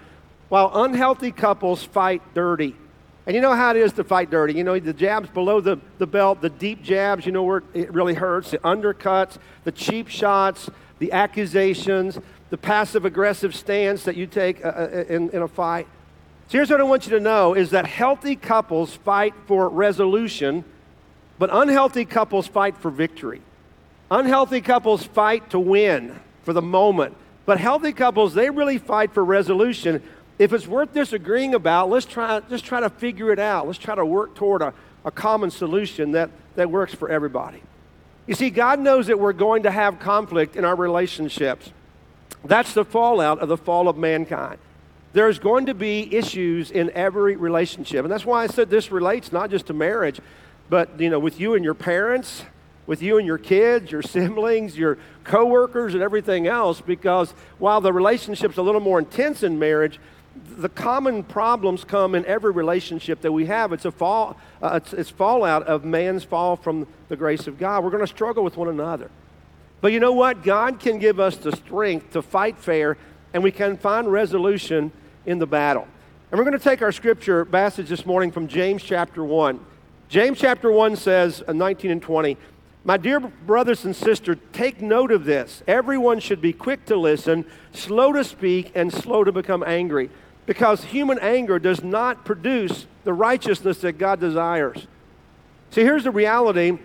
while 0.48 0.70
unhealthy 0.72 1.30
couples 1.30 1.84
fight 1.84 2.22
dirty. 2.32 2.74
And 3.26 3.36
you 3.36 3.42
know 3.42 3.52
how 3.52 3.72
it 3.72 3.76
is 3.76 3.92
to 3.92 4.04
fight 4.04 4.30
dirty. 4.30 4.54
You 4.54 4.64
know, 4.64 4.78
the 4.78 4.94
jabs 4.94 5.28
below 5.28 5.60
the, 5.60 5.78
the 5.98 6.06
belt, 6.06 6.40
the 6.40 6.48
deep 6.48 6.82
jabs, 6.82 7.26
you 7.26 7.32
know 7.32 7.42
where 7.42 7.62
it 7.74 7.92
really 7.92 8.14
hurts, 8.14 8.52
the 8.52 8.58
undercuts, 8.60 9.36
the 9.64 9.72
cheap 9.72 10.08
shots, 10.08 10.70
the 10.98 11.12
accusations, 11.12 12.18
the 12.50 12.58
passive 12.58 13.04
aggressive 13.04 13.54
stance 13.54 14.04
that 14.04 14.16
you 14.16 14.26
take 14.26 14.64
uh, 14.64 14.68
uh, 14.68 15.04
in, 15.08 15.30
in 15.30 15.42
a 15.42 15.48
fight. 15.48 15.86
So 16.48 16.58
here's 16.58 16.70
what 16.70 16.80
I 16.80 16.84
want 16.84 17.06
you 17.06 17.12
to 17.12 17.20
know 17.20 17.54
is 17.54 17.70
that 17.70 17.86
healthy 17.86 18.36
couples 18.36 18.94
fight 18.94 19.34
for 19.46 19.68
resolution, 19.68 20.64
but 21.38 21.50
unhealthy 21.52 22.04
couples 22.04 22.46
fight 22.46 22.76
for 22.76 22.90
victory. 22.90 23.40
Unhealthy 24.10 24.60
couples 24.60 25.04
fight 25.04 25.50
to 25.50 25.58
win 25.58 26.20
for 26.42 26.52
the 26.52 26.62
moment. 26.62 27.16
But 27.46 27.58
healthy 27.58 27.92
couples, 27.92 28.34
they 28.34 28.50
really 28.50 28.78
fight 28.78 29.12
for 29.12 29.24
resolution 29.24 30.02
if 30.38 30.52
it's 30.52 30.66
worth 30.66 30.92
disagreeing 30.92 31.54
about, 31.54 31.90
let's 31.90 32.06
try, 32.06 32.40
just 32.50 32.64
try 32.64 32.80
to 32.80 32.90
figure 32.90 33.32
it 33.32 33.38
out. 33.38 33.66
Let's 33.66 33.78
try 33.78 33.94
to 33.94 34.04
work 34.04 34.34
toward 34.34 34.62
a, 34.62 34.74
a 35.04 35.10
common 35.10 35.50
solution 35.50 36.12
that, 36.12 36.30
that 36.56 36.70
works 36.70 36.94
for 36.94 37.08
everybody. 37.08 37.62
You 38.26 38.34
see, 38.34 38.50
God 38.50 38.80
knows 38.80 39.06
that 39.06 39.18
we're 39.18 39.32
going 39.32 39.62
to 39.64 39.70
have 39.70 40.00
conflict 40.00 40.56
in 40.56 40.64
our 40.64 40.74
relationships. 40.74 41.70
That's 42.44 42.74
the 42.74 42.84
fallout 42.84 43.38
of 43.38 43.48
the 43.48 43.56
fall 43.56 43.88
of 43.88 43.96
mankind. 43.96 44.58
There's 45.12 45.38
going 45.38 45.66
to 45.66 45.74
be 45.74 46.14
issues 46.14 46.70
in 46.70 46.90
every 46.90 47.36
relationship. 47.36 48.04
And 48.04 48.12
that's 48.12 48.26
why 48.26 48.42
I 48.42 48.46
said 48.48 48.68
this 48.68 48.90
relates 48.90 49.32
not 49.32 49.50
just 49.50 49.66
to 49.66 49.72
marriage, 49.72 50.20
but 50.68 51.00
you 51.00 51.08
know, 51.08 51.18
with 51.18 51.40
you 51.40 51.54
and 51.54 51.64
your 51.64 51.74
parents, 51.74 52.44
with 52.86 53.00
you 53.00 53.18
and 53.18 53.26
your 53.26 53.38
kids, 53.38 53.92
your 53.92 54.02
siblings, 54.02 54.76
your 54.76 54.98
coworkers, 55.22 55.94
and 55.94 56.02
everything 56.02 56.46
else, 56.46 56.80
because 56.80 57.32
while 57.58 57.80
the 57.80 57.92
relationship's 57.92 58.56
a 58.56 58.62
little 58.62 58.80
more 58.80 58.98
intense 58.98 59.42
in 59.42 59.58
marriage, 59.58 60.00
the 60.56 60.68
common 60.68 61.22
problems 61.22 61.84
come 61.84 62.14
in 62.14 62.26
every 62.26 62.50
relationship 62.50 63.20
that 63.20 63.32
we 63.32 63.46
have. 63.46 63.72
It's 63.72 63.84
a 63.84 63.92
fall, 63.92 64.36
uh, 64.60 64.80
it's, 64.82 64.92
it's 64.92 65.10
fallout 65.10 65.62
of 65.64 65.84
man's 65.84 66.24
fall 66.24 66.56
from 66.56 66.86
the 67.08 67.16
grace 67.16 67.46
of 67.46 67.58
God. 67.58 67.84
We're 67.84 67.90
going 67.90 68.02
to 68.02 68.08
struggle 68.08 68.42
with 68.42 68.56
one 68.56 68.68
another. 68.68 69.10
But 69.84 69.92
you 69.92 70.00
know 70.00 70.12
what? 70.12 70.42
God 70.42 70.80
can 70.80 70.98
give 70.98 71.20
us 71.20 71.36
the 71.36 71.54
strength 71.54 72.12
to 72.12 72.22
fight 72.22 72.56
fair, 72.56 72.96
and 73.34 73.44
we 73.44 73.50
can 73.50 73.76
find 73.76 74.10
resolution 74.10 74.90
in 75.26 75.38
the 75.38 75.46
battle. 75.46 75.86
And 76.30 76.38
we're 76.38 76.46
going 76.46 76.58
to 76.58 76.64
take 76.64 76.80
our 76.80 76.90
scripture 76.90 77.44
passage 77.44 77.90
this 77.90 78.06
morning 78.06 78.32
from 78.32 78.48
James 78.48 78.82
chapter 78.82 79.22
1. 79.22 79.60
James 80.08 80.38
chapter 80.38 80.72
1 80.72 80.96
says, 80.96 81.42
uh, 81.46 81.52
19 81.52 81.90
and 81.90 82.00
20, 82.00 82.38
my 82.84 82.96
dear 82.96 83.20
brothers 83.20 83.84
and 83.84 83.94
sisters, 83.94 84.38
take 84.54 84.80
note 84.80 85.12
of 85.12 85.26
this. 85.26 85.62
Everyone 85.66 86.18
should 86.18 86.40
be 86.40 86.54
quick 86.54 86.86
to 86.86 86.96
listen, 86.96 87.44
slow 87.74 88.10
to 88.14 88.24
speak, 88.24 88.72
and 88.74 88.90
slow 88.90 89.22
to 89.22 89.32
become 89.32 89.62
angry 89.62 90.08
because 90.46 90.82
human 90.82 91.18
anger 91.18 91.58
does 91.58 91.84
not 91.84 92.24
produce 92.24 92.86
the 93.04 93.12
righteousness 93.12 93.82
that 93.82 93.98
God 93.98 94.18
desires. 94.18 94.86
See, 95.72 95.82
here's 95.82 96.04
the 96.04 96.10
reality 96.10 96.78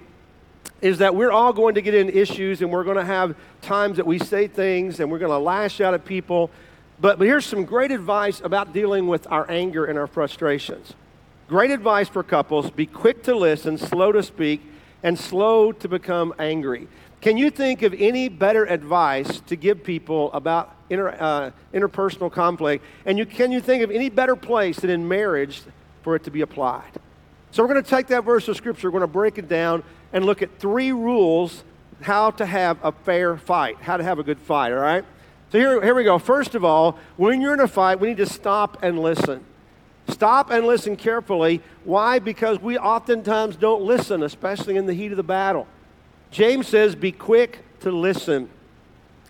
is 0.81 0.99
that 0.99 1.13
we're 1.13 1.31
all 1.31 1.53
going 1.53 1.75
to 1.75 1.81
get 1.81 1.93
in 1.93 2.09
issues 2.09 2.61
and 2.61 2.71
we're 2.71 2.83
going 2.83 2.97
to 2.97 3.05
have 3.05 3.35
times 3.61 3.97
that 3.97 4.05
we 4.05 4.17
say 4.17 4.47
things 4.47 4.99
and 4.99 5.11
we're 5.11 5.19
going 5.19 5.31
to 5.31 5.37
lash 5.37 5.81
out 5.81 5.93
at 5.93 6.05
people. 6.05 6.49
But, 7.01 7.19
but 7.19 7.27
here's 7.27 7.45
some 7.45 7.65
great 7.65 7.91
advice 7.91 8.41
about 8.41 8.73
dealing 8.73 9.07
with 9.07 9.27
our 9.29 9.49
anger 9.49 9.85
and 9.85 9.97
our 9.97 10.07
frustrations. 10.07 10.93
Great 11.47 11.71
advice 11.71 12.07
for 12.07 12.23
couples 12.23 12.69
be 12.69 12.85
quick 12.85 13.23
to 13.23 13.35
listen, 13.35 13.77
slow 13.77 14.11
to 14.11 14.23
speak, 14.23 14.61
and 15.03 15.17
slow 15.17 15.71
to 15.71 15.87
become 15.87 16.33
angry. 16.39 16.87
Can 17.21 17.37
you 17.37 17.49
think 17.49 17.81
of 17.81 17.93
any 17.97 18.29
better 18.29 18.65
advice 18.65 19.41
to 19.47 19.55
give 19.57 19.83
people 19.83 20.31
about 20.31 20.73
inter, 20.89 21.09
uh, 21.19 21.51
interpersonal 21.73 22.31
conflict? 22.31 22.83
And 23.05 23.17
you, 23.17 23.25
can 23.25 23.51
you 23.51 23.59
think 23.59 23.83
of 23.83 23.91
any 23.91 24.09
better 24.09 24.37
place 24.37 24.79
than 24.79 24.89
in 24.89 25.07
marriage 25.07 25.61
for 26.03 26.15
it 26.15 26.23
to 26.23 26.31
be 26.31 26.41
applied? 26.41 26.91
So 27.51 27.63
we're 27.63 27.73
going 27.73 27.83
to 27.83 27.89
take 27.89 28.07
that 28.07 28.23
verse 28.23 28.47
of 28.47 28.55
Scripture, 28.55 28.87
we're 28.87 28.99
going 28.99 29.01
to 29.01 29.07
break 29.07 29.37
it 29.37 29.49
down 29.49 29.83
and 30.13 30.25
look 30.25 30.41
at 30.41 30.59
three 30.59 30.91
rules 30.91 31.63
how 32.01 32.31
to 32.31 32.45
have 32.45 32.77
a 32.83 32.91
fair 32.91 33.37
fight, 33.37 33.77
how 33.81 33.97
to 33.97 34.03
have 34.03 34.19
a 34.19 34.23
good 34.23 34.39
fight, 34.39 34.71
all 34.71 34.79
right? 34.79 35.03
So 35.51 35.57
here, 35.57 35.81
here 35.81 35.95
we 35.95 36.03
go. 36.03 36.19
First 36.19 36.55
of 36.55 36.63
all, 36.63 36.97
when 37.17 37.41
you're 37.41 37.53
in 37.53 37.59
a 37.59 37.67
fight, 37.67 37.99
we 37.99 38.09
need 38.09 38.17
to 38.17 38.25
stop 38.25 38.77
and 38.83 38.99
listen. 38.99 39.43
Stop 40.07 40.49
and 40.51 40.65
listen 40.65 40.95
carefully. 40.95 41.61
Why? 41.83 42.19
Because 42.19 42.59
we 42.59 42.77
oftentimes 42.77 43.55
don't 43.55 43.81
listen, 43.81 44.23
especially 44.23 44.77
in 44.77 44.85
the 44.85 44.93
heat 44.93 45.11
of 45.11 45.17
the 45.17 45.23
battle. 45.23 45.67
James 46.31 46.67
says, 46.67 46.95
Be 46.95 47.11
quick 47.11 47.63
to 47.81 47.91
listen. 47.91 48.49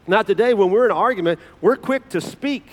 Not 0.08 0.28
today, 0.28 0.54
when 0.54 0.72
we're 0.72 0.86
in 0.86 0.92
an 0.92 0.98
argument, 0.98 1.40
we're 1.62 1.76
quick 1.76 2.10
to 2.10 2.22
speak. 2.22 2.66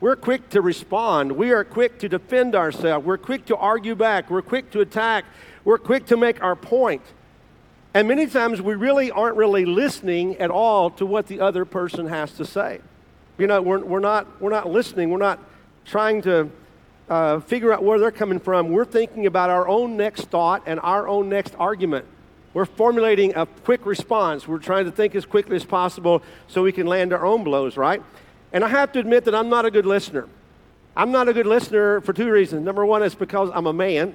We're 0.00 0.16
quick 0.16 0.48
to 0.50 0.62
respond. 0.62 1.32
We 1.32 1.52
are 1.52 1.62
quick 1.62 1.98
to 2.00 2.08
defend 2.08 2.54
ourselves. 2.54 3.04
We're 3.04 3.18
quick 3.18 3.44
to 3.46 3.56
argue 3.56 3.94
back. 3.94 4.30
We're 4.30 4.42
quick 4.42 4.70
to 4.70 4.80
attack. 4.80 5.26
We're 5.64 5.78
quick 5.78 6.06
to 6.06 6.16
make 6.16 6.42
our 6.42 6.56
point. 6.56 7.02
And 7.92 8.06
many 8.06 8.26
times 8.26 8.62
we 8.62 8.74
really 8.74 9.10
aren't 9.10 9.36
really 9.36 9.64
listening 9.64 10.36
at 10.36 10.50
all 10.50 10.90
to 10.90 11.06
what 11.06 11.26
the 11.26 11.40
other 11.40 11.64
person 11.64 12.06
has 12.06 12.32
to 12.34 12.44
say. 12.44 12.80
You 13.36 13.48
know, 13.48 13.60
we're, 13.60 13.80
we're, 13.80 14.00
not, 14.00 14.40
we're 14.40 14.50
not 14.50 14.68
listening. 14.68 15.10
We're 15.10 15.18
not 15.18 15.40
trying 15.84 16.22
to 16.22 16.50
uh, 17.08 17.40
figure 17.40 17.72
out 17.72 17.82
where 17.82 17.98
they're 17.98 18.12
coming 18.12 18.38
from. 18.38 18.68
We're 18.68 18.84
thinking 18.84 19.26
about 19.26 19.50
our 19.50 19.66
own 19.66 19.96
next 19.96 20.26
thought 20.26 20.62
and 20.66 20.78
our 20.80 21.08
own 21.08 21.28
next 21.28 21.56
argument. 21.58 22.06
We're 22.54 22.64
formulating 22.64 23.34
a 23.34 23.46
quick 23.46 23.84
response. 23.86 24.46
We're 24.46 24.58
trying 24.58 24.84
to 24.84 24.92
think 24.92 25.16
as 25.16 25.24
quickly 25.24 25.56
as 25.56 25.64
possible 25.64 26.22
so 26.46 26.62
we 26.62 26.72
can 26.72 26.86
land 26.86 27.12
our 27.12 27.24
own 27.24 27.42
blows, 27.42 27.76
right? 27.76 28.02
And 28.52 28.64
I 28.64 28.68
have 28.68 28.92
to 28.92 29.00
admit 29.00 29.24
that 29.24 29.34
I'm 29.34 29.48
not 29.48 29.64
a 29.64 29.70
good 29.70 29.86
listener. 29.86 30.28
I'm 30.96 31.10
not 31.10 31.28
a 31.28 31.32
good 31.32 31.46
listener 31.46 32.00
for 32.00 32.12
two 32.12 32.30
reasons. 32.30 32.64
Number 32.64 32.84
one 32.84 33.02
is 33.02 33.14
because 33.14 33.50
I'm 33.54 33.66
a 33.66 33.72
man, 33.72 34.14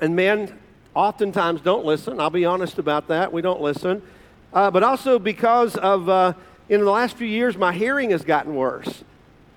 and 0.00 0.14
men 0.14 0.56
oftentimes 0.96 1.60
don't 1.60 1.84
listen. 1.84 2.18
I'll 2.18 2.30
be 2.30 2.46
honest 2.46 2.78
about 2.78 3.08
that. 3.08 3.30
We 3.30 3.42
don't 3.42 3.60
listen. 3.60 4.02
Uh, 4.52 4.70
but 4.70 4.82
also 4.82 5.18
because 5.18 5.76
of, 5.76 6.08
uh, 6.08 6.32
in 6.70 6.80
the 6.80 6.90
last 6.90 7.16
few 7.16 7.26
years, 7.26 7.56
my 7.56 7.72
hearing 7.72 8.10
has 8.10 8.24
gotten 8.24 8.54
worse. 8.54 9.04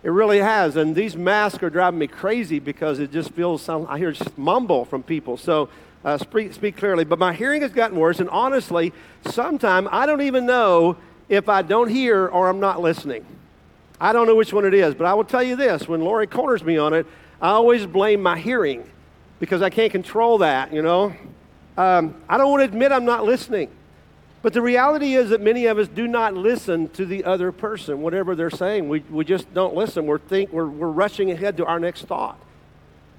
It 0.03 0.09
really 0.09 0.39
has. 0.39 0.75
And 0.75 0.95
these 0.95 1.15
masks 1.15 1.63
are 1.63 1.69
driving 1.69 1.97
me 1.97 2.07
crazy 2.07 2.59
because 2.59 2.99
it 2.99 3.11
just 3.11 3.31
feels, 3.31 3.67
I 3.69 3.97
hear 3.97 4.11
just 4.11 4.37
mumble 4.37 4.83
from 4.83 5.01
people. 5.01 5.37
So 5.37 5.69
uh, 6.03 6.17
speak, 6.17 6.53
speak 6.53 6.75
clearly. 6.75 7.05
But 7.05 7.19
my 7.19 7.33
hearing 7.33 7.61
has 7.61 7.71
gotten 7.71 7.97
worse. 7.97 8.19
And 8.19 8.29
honestly, 8.29 8.91
sometimes 9.25 9.87
I 9.91 10.05
don't 10.05 10.21
even 10.21 10.45
know 10.45 10.97
if 11.29 11.47
I 11.47 11.61
don't 11.61 11.87
hear 11.87 12.27
or 12.27 12.49
I'm 12.49 12.59
not 12.59 12.81
listening. 12.81 13.25
I 14.01 14.11
don't 14.11 14.27
know 14.27 14.35
which 14.35 14.51
one 14.51 14.65
it 14.65 14.73
is. 14.73 14.93
But 14.93 15.07
I 15.07 15.13
will 15.13 15.23
tell 15.23 15.43
you 15.43 15.55
this 15.55 15.87
when 15.87 16.01
Lori 16.01 16.27
corners 16.27 16.65
me 16.65 16.77
on 16.77 16.93
it, 16.93 17.05
I 17.41 17.51
always 17.51 17.85
blame 17.85 18.21
my 18.21 18.37
hearing 18.37 18.89
because 19.39 19.61
I 19.61 19.69
can't 19.69 19.91
control 19.91 20.39
that, 20.39 20.73
you 20.73 20.81
know. 20.81 21.13
Um, 21.77 22.15
I 22.27 22.37
don't 22.37 22.51
want 22.51 22.61
to 22.61 22.65
admit 22.65 22.91
I'm 22.91 23.05
not 23.05 23.23
listening. 23.23 23.69
But 24.41 24.53
the 24.53 24.61
reality 24.61 25.15
is 25.15 25.31
that 25.31 25.41
many 25.41 25.65
of 25.65 25.77
us 25.77 25.87
do 25.87 26.07
not 26.07 26.33
listen 26.33 26.87
to 26.89 27.05
the 27.05 27.25
other 27.25 27.51
person, 27.51 28.01
whatever 28.01 28.35
they're 28.35 28.49
saying. 28.49 28.87
We, 28.87 28.99
we 29.09 29.25
just 29.25 29.53
don't 29.53 29.75
listen. 29.75 30.05
We're, 30.05 30.19
think, 30.19 30.53
we're, 30.53 30.67
we're 30.67 30.87
rushing 30.87 31.31
ahead 31.31 31.57
to 31.57 31.65
our 31.65 31.79
next 31.79 32.03
thought. 32.03 32.39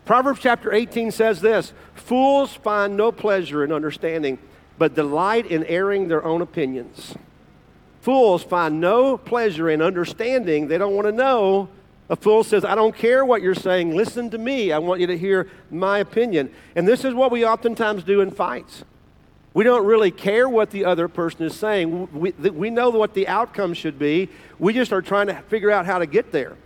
Proverbs 0.07 0.41
chapter 0.41 0.73
18 0.73 1.11
says 1.11 1.41
this 1.41 1.73
Fools 1.95 2.55
find 2.55 2.97
no 2.97 3.13
pleasure 3.13 3.63
in 3.65 3.71
understanding, 3.71 4.39
but 4.79 4.95
delight 4.95 5.47
in 5.47 5.65
airing 5.65 6.09
their 6.09 6.25
own 6.25 6.41
opinions. 6.41 7.15
Fools 8.01 8.43
find 8.43 8.81
no 8.81 9.19
pleasure 9.19 9.69
in 9.69 9.83
understanding. 9.83 10.69
They 10.69 10.79
don't 10.79 10.95
want 10.95 11.07
to 11.07 11.13
know 11.13 11.69
a 12.11 12.17
fool 12.17 12.43
says, 12.43 12.65
I 12.65 12.75
don't 12.75 12.95
care 12.95 13.25
what 13.25 13.41
you're 13.41 13.55
saying. 13.55 13.97
Listen 13.97 14.31
to 14.31 14.39
me. 14.39 14.73
I 14.73 14.79
want 14.79 15.01
you 15.01 15.07
to 15.07 15.17
hear 15.17 15.49
my 15.71 15.99
opinion. 15.99 16.53
And 16.75 16.87
this 16.87 17.05
is 17.05 17.15
what 17.15 17.31
we 17.31 17.47
oftentimes 17.47 18.03
do 18.03 18.21
in 18.21 18.33
fights. 18.33 18.85
We 19.55 19.63
don't 19.63 19.87
really 19.87 20.11
care 20.11 20.49
what 20.49 20.73
the 20.73 20.85
other 20.85 21.07
person 21.07 21.45
is 21.45 21.55
saying. 21.55 22.13
We, 22.13 22.33
we 22.33 22.69
know 22.69 22.91
what 22.91 23.15
the 23.15 23.29
outcome 23.29 23.75
should 23.75 23.97
be. 23.97 24.29
We 24.59 24.73
just 24.73 24.93
are 24.93 25.03
trying 25.03 25.29
to 25.29 25.35
figure 25.43 25.71
out 25.71 25.87
how 25.87 26.01
to 26.01 26.07
get 26.07 26.33
there. 26.33 26.57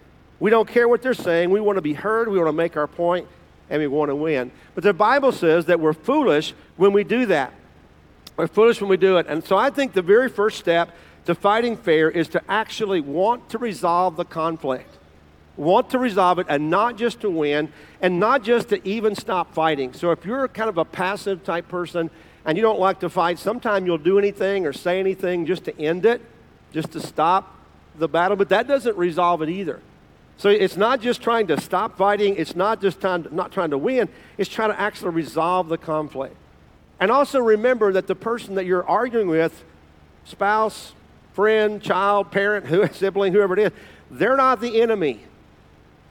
We 0.40 0.50
don't 0.50 0.68
care 0.68 0.88
what 0.88 1.02
they're 1.02 1.12
saying. 1.12 1.50
We 1.50 1.60
want 1.60 1.76
to 1.76 1.82
be 1.82 1.92
heard. 1.92 2.28
We 2.28 2.38
want 2.38 2.48
to 2.48 2.52
make 2.52 2.78
our 2.78 2.86
point, 2.86 3.28
and 3.68 3.80
we 3.80 3.86
want 3.86 4.08
to 4.08 4.16
win. 4.16 4.50
But 4.74 4.82
the 4.82 4.94
Bible 4.94 5.30
says 5.30 5.66
that 5.66 5.78
we're 5.78 5.92
foolish 5.92 6.54
when 6.76 6.94
we 6.94 7.04
do 7.04 7.26
that. 7.26 7.52
We're 8.38 8.48
foolish 8.48 8.80
when 8.80 8.88
we 8.88 8.96
do 8.96 9.18
it. 9.18 9.26
And 9.28 9.44
so 9.44 9.58
I 9.58 9.68
think 9.68 9.92
the 9.92 10.02
very 10.02 10.30
first 10.30 10.58
step 10.58 10.90
to 11.26 11.34
fighting 11.34 11.76
fair 11.76 12.10
is 12.10 12.28
to 12.28 12.42
actually 12.48 13.02
want 13.02 13.50
to 13.50 13.58
resolve 13.58 14.16
the 14.16 14.24
conflict 14.24 14.98
want 15.56 15.90
to 15.90 15.98
resolve 15.98 16.38
it 16.38 16.46
and 16.48 16.70
not 16.70 16.96
just 16.96 17.20
to 17.20 17.30
win 17.30 17.72
and 18.00 18.18
not 18.18 18.42
just 18.42 18.68
to 18.70 18.88
even 18.88 19.14
stop 19.14 19.54
fighting. 19.54 19.92
So 19.92 20.10
if 20.10 20.24
you're 20.24 20.48
kind 20.48 20.68
of 20.68 20.78
a 20.78 20.84
passive 20.84 21.44
type 21.44 21.68
person 21.68 22.10
and 22.44 22.58
you 22.58 22.62
don't 22.62 22.80
like 22.80 23.00
to 23.00 23.08
fight, 23.08 23.38
sometimes 23.38 23.86
you'll 23.86 23.98
do 23.98 24.18
anything 24.18 24.66
or 24.66 24.72
say 24.72 24.98
anything 24.98 25.46
just 25.46 25.64
to 25.64 25.80
end 25.80 26.04
it, 26.04 26.20
just 26.72 26.92
to 26.92 27.00
stop 27.00 27.56
the 27.96 28.08
battle, 28.08 28.36
but 28.36 28.48
that 28.48 28.66
doesn't 28.66 28.96
resolve 28.96 29.42
it 29.42 29.48
either. 29.48 29.80
So 30.36 30.48
it's 30.48 30.76
not 30.76 31.00
just 31.00 31.22
trying 31.22 31.46
to 31.46 31.60
stop 31.60 31.96
fighting, 31.96 32.34
it's 32.36 32.56
not 32.56 32.80
just 32.80 33.00
trying 33.00 33.22
to, 33.22 33.34
not 33.34 33.52
trying 33.52 33.70
to 33.70 33.78
win, 33.78 34.08
it's 34.36 34.50
trying 34.50 34.70
to 34.70 34.80
actually 34.80 35.10
resolve 35.10 35.68
the 35.68 35.78
conflict. 35.78 36.34
And 36.98 37.10
also 37.10 37.38
remember 37.38 37.92
that 37.92 38.08
the 38.08 38.16
person 38.16 38.56
that 38.56 38.66
you're 38.66 38.86
arguing 38.86 39.28
with, 39.28 39.64
spouse, 40.24 40.92
friend, 41.34 41.80
child, 41.80 42.30
parent, 42.32 42.66
who, 42.68 42.86
sibling, 42.88 43.32
whoever 43.32 43.54
it 43.54 43.60
is, 43.60 43.72
they're 44.10 44.36
not 44.36 44.60
the 44.60 44.82
enemy. 44.82 45.20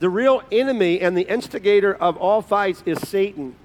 The 0.03 0.10
real 0.10 0.43
enemy 0.51 1.00
and 1.00 1.15
the 1.15 1.22
instigator 1.22 1.95
of 1.95 2.17
all 2.17 2.41
fights 2.41 2.83
is 2.86 3.00
Satan. 3.07 3.55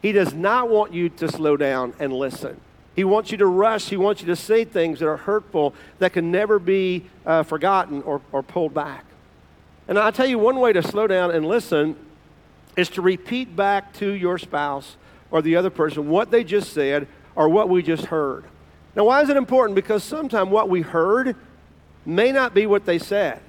He 0.00 0.12
does 0.12 0.32
not 0.32 0.70
want 0.70 0.94
you 0.94 1.08
to 1.08 1.26
slow 1.26 1.56
down 1.56 1.94
and 1.98 2.12
listen. 2.12 2.60
He 2.94 3.02
wants 3.02 3.32
you 3.32 3.38
to 3.38 3.46
rush. 3.46 3.88
He 3.88 3.96
wants 3.96 4.20
you 4.20 4.28
to 4.28 4.36
say 4.36 4.64
things 4.64 5.00
that 5.00 5.08
are 5.08 5.16
hurtful 5.16 5.74
that 5.98 6.12
can 6.12 6.30
never 6.30 6.60
be 6.60 7.06
uh, 7.26 7.42
forgotten 7.42 8.02
or, 8.02 8.20
or 8.30 8.40
pulled 8.40 8.72
back. 8.72 9.04
And 9.88 9.98
I'll 9.98 10.12
tell 10.12 10.28
you 10.28 10.38
one 10.38 10.60
way 10.60 10.72
to 10.72 10.80
slow 10.80 11.08
down 11.08 11.32
and 11.32 11.44
listen 11.44 11.96
is 12.76 12.88
to 12.90 13.02
repeat 13.02 13.56
back 13.56 13.92
to 13.94 14.12
your 14.12 14.38
spouse 14.38 14.96
or 15.32 15.42
the 15.42 15.56
other 15.56 15.70
person 15.70 16.08
what 16.08 16.30
they 16.30 16.44
just 16.44 16.72
said 16.72 17.08
or 17.34 17.48
what 17.48 17.68
we 17.68 17.82
just 17.82 18.04
heard. 18.04 18.44
Now, 18.94 19.06
why 19.06 19.22
is 19.22 19.28
it 19.28 19.36
important? 19.36 19.74
Because 19.74 20.04
sometimes 20.04 20.50
what 20.50 20.68
we 20.68 20.82
heard 20.82 21.34
may 22.06 22.30
not 22.30 22.54
be 22.54 22.64
what 22.66 22.86
they 22.86 23.00
said. 23.00 23.42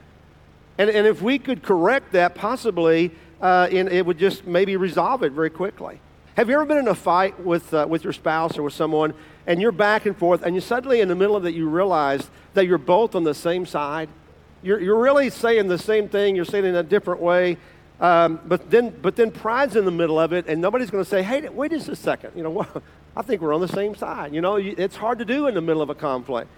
And, 0.81 0.89
and 0.89 1.05
if 1.05 1.21
we 1.21 1.37
could 1.37 1.61
correct 1.61 2.13
that, 2.13 2.33
possibly 2.33 3.11
uh, 3.39 3.67
in, 3.69 3.87
it 3.87 4.03
would 4.03 4.17
just 4.17 4.47
maybe 4.47 4.77
resolve 4.77 5.21
it 5.21 5.31
very 5.31 5.51
quickly. 5.51 5.99
Have 6.35 6.49
you 6.49 6.55
ever 6.55 6.65
been 6.65 6.79
in 6.79 6.87
a 6.87 6.95
fight 6.95 7.39
with, 7.39 7.71
uh, 7.71 7.85
with 7.87 8.03
your 8.03 8.13
spouse 8.13 8.57
or 8.57 8.63
with 8.63 8.73
someone, 8.73 9.13
and 9.45 9.61
you're 9.61 9.71
back 9.71 10.07
and 10.07 10.17
forth, 10.17 10.41
and 10.41 10.55
you 10.55 10.61
suddenly 10.61 10.99
in 10.99 11.07
the 11.07 11.13
middle 11.13 11.35
of 11.35 11.45
it, 11.45 11.53
you 11.53 11.69
realize 11.69 12.31
that 12.55 12.65
you're 12.65 12.79
both 12.79 13.13
on 13.13 13.23
the 13.23 13.35
same 13.35 13.67
side? 13.67 14.09
You're, 14.63 14.81
you're 14.81 14.99
really 14.99 15.29
saying 15.29 15.67
the 15.67 15.77
same 15.77 16.09
thing, 16.09 16.35
you're 16.35 16.45
saying 16.45 16.65
it 16.65 16.69
in 16.69 16.75
a 16.75 16.81
different 16.81 17.21
way. 17.21 17.57
Um, 17.99 18.39
but 18.47 18.71
then, 18.71 18.89
but 18.89 19.15
then 19.15 19.29
pride's 19.29 19.75
in 19.75 19.85
the 19.85 19.91
middle 19.91 20.19
of 20.19 20.33
it, 20.33 20.47
and 20.47 20.59
nobody's 20.59 20.89
going 20.89 21.03
to 21.03 21.09
say, 21.09 21.21
"Hey, 21.21 21.47
wait 21.47 21.69
just 21.69 21.89
a 21.89 21.95
second. 21.95 22.31
You 22.35 22.41
know, 22.41 22.65
I 23.15 23.21
think 23.21 23.43
we're 23.43 23.53
on 23.53 23.61
the 23.61 23.67
same 23.67 23.93
side." 23.93 24.33
You 24.33 24.41
know, 24.41 24.55
it's 24.55 24.95
hard 24.95 25.19
to 25.19 25.25
do 25.25 25.45
in 25.45 25.53
the 25.53 25.61
middle 25.61 25.83
of 25.83 25.91
a 25.91 25.95
conflict. 25.95 26.49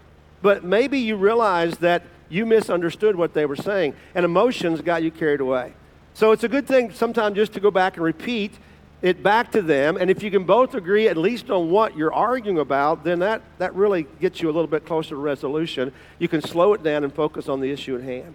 But 0.42 0.64
maybe 0.64 1.00
you 1.00 1.18
realize 1.18 1.76
that 1.80 2.04
you 2.30 2.46
misunderstood 2.46 3.16
what 3.16 3.34
they 3.34 3.46
were 3.46 3.56
saying, 3.56 3.94
and 4.16 4.26
emotions 4.26 4.82
got 4.82 5.04
you 5.04 5.12
carried 5.12 5.42
away. 5.42 5.74
So 6.14 6.32
it's 6.32 6.44
a 6.44 6.50
good 6.50 6.68
thing 6.68 6.92
sometimes 6.92 7.36
just 7.36 7.54
to 7.54 7.60
go 7.60 7.72
back 7.72 7.96
and 7.96 8.04
repeat 8.04 8.54
it 9.02 9.22
back 9.22 9.52
to 9.52 9.62
them. 9.62 9.98
And 9.98 10.10
if 10.10 10.24
you 10.24 10.32
can 10.32 10.46
both 10.46 10.76
agree 10.76 11.08
at 11.08 11.18
least 11.18 11.50
on 11.50 11.70
what 11.70 11.98
you're 11.98 12.14
arguing 12.14 12.60
about, 12.60 13.04
then 13.04 13.20
that, 13.20 13.42
that 13.58 13.76
really 13.76 14.08
gets 14.22 14.42
you 14.42 14.50
a 14.50 14.54
little 14.54 14.68
bit 14.68 14.86
closer 14.86 15.10
to 15.10 15.16
resolution. 15.18 15.92
You 16.20 16.28
can 16.28 16.42
slow 16.42 16.74
it 16.74 16.84
down 16.84 17.04
and 17.04 17.14
focus 17.14 17.50
on 17.50 17.60
the 17.60 17.70
issue 17.70 17.96
at 17.96 18.02
hand. 18.02 18.34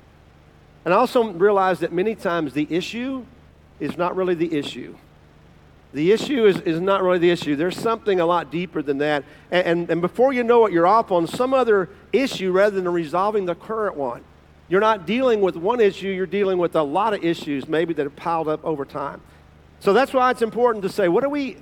And 0.84 0.92
I 0.92 0.96
also 0.96 1.32
realize 1.32 1.80
that 1.80 1.92
many 1.92 2.14
times 2.14 2.52
the 2.52 2.66
issue 2.70 3.24
is 3.80 3.96
not 3.96 4.14
really 4.14 4.34
the 4.34 4.56
issue. 4.56 4.96
The 5.92 6.12
issue 6.12 6.44
is, 6.46 6.60
is 6.60 6.80
not 6.80 7.02
really 7.02 7.18
the 7.18 7.30
issue. 7.30 7.56
There's 7.56 7.78
something 7.78 8.20
a 8.20 8.26
lot 8.26 8.50
deeper 8.50 8.82
than 8.82 8.98
that. 8.98 9.24
And, 9.50 9.66
and, 9.66 9.90
and 9.90 10.00
before 10.00 10.32
you 10.32 10.44
know 10.44 10.66
it, 10.66 10.72
you're 10.72 10.86
off 10.86 11.10
on 11.10 11.26
some 11.26 11.54
other 11.54 11.88
issue 12.12 12.52
rather 12.52 12.76
than 12.76 12.92
resolving 12.92 13.46
the 13.46 13.54
current 13.54 13.96
one. 13.96 14.22
You're 14.68 14.82
not 14.82 15.06
dealing 15.06 15.40
with 15.40 15.56
one 15.56 15.80
issue, 15.80 16.08
you're 16.08 16.26
dealing 16.26 16.58
with 16.58 16.76
a 16.76 16.82
lot 16.82 17.14
of 17.14 17.24
issues 17.24 17.66
maybe 17.66 17.94
that 17.94 18.02
have 18.02 18.16
piled 18.16 18.48
up 18.48 18.62
over 18.64 18.84
time. 18.84 19.22
So 19.80 19.94
that's 19.94 20.12
why 20.12 20.30
it's 20.30 20.42
important 20.42 20.82
to 20.82 20.90
say, 20.90 21.08
what 21.08 21.24
are 21.24 21.28
we, 21.30 21.56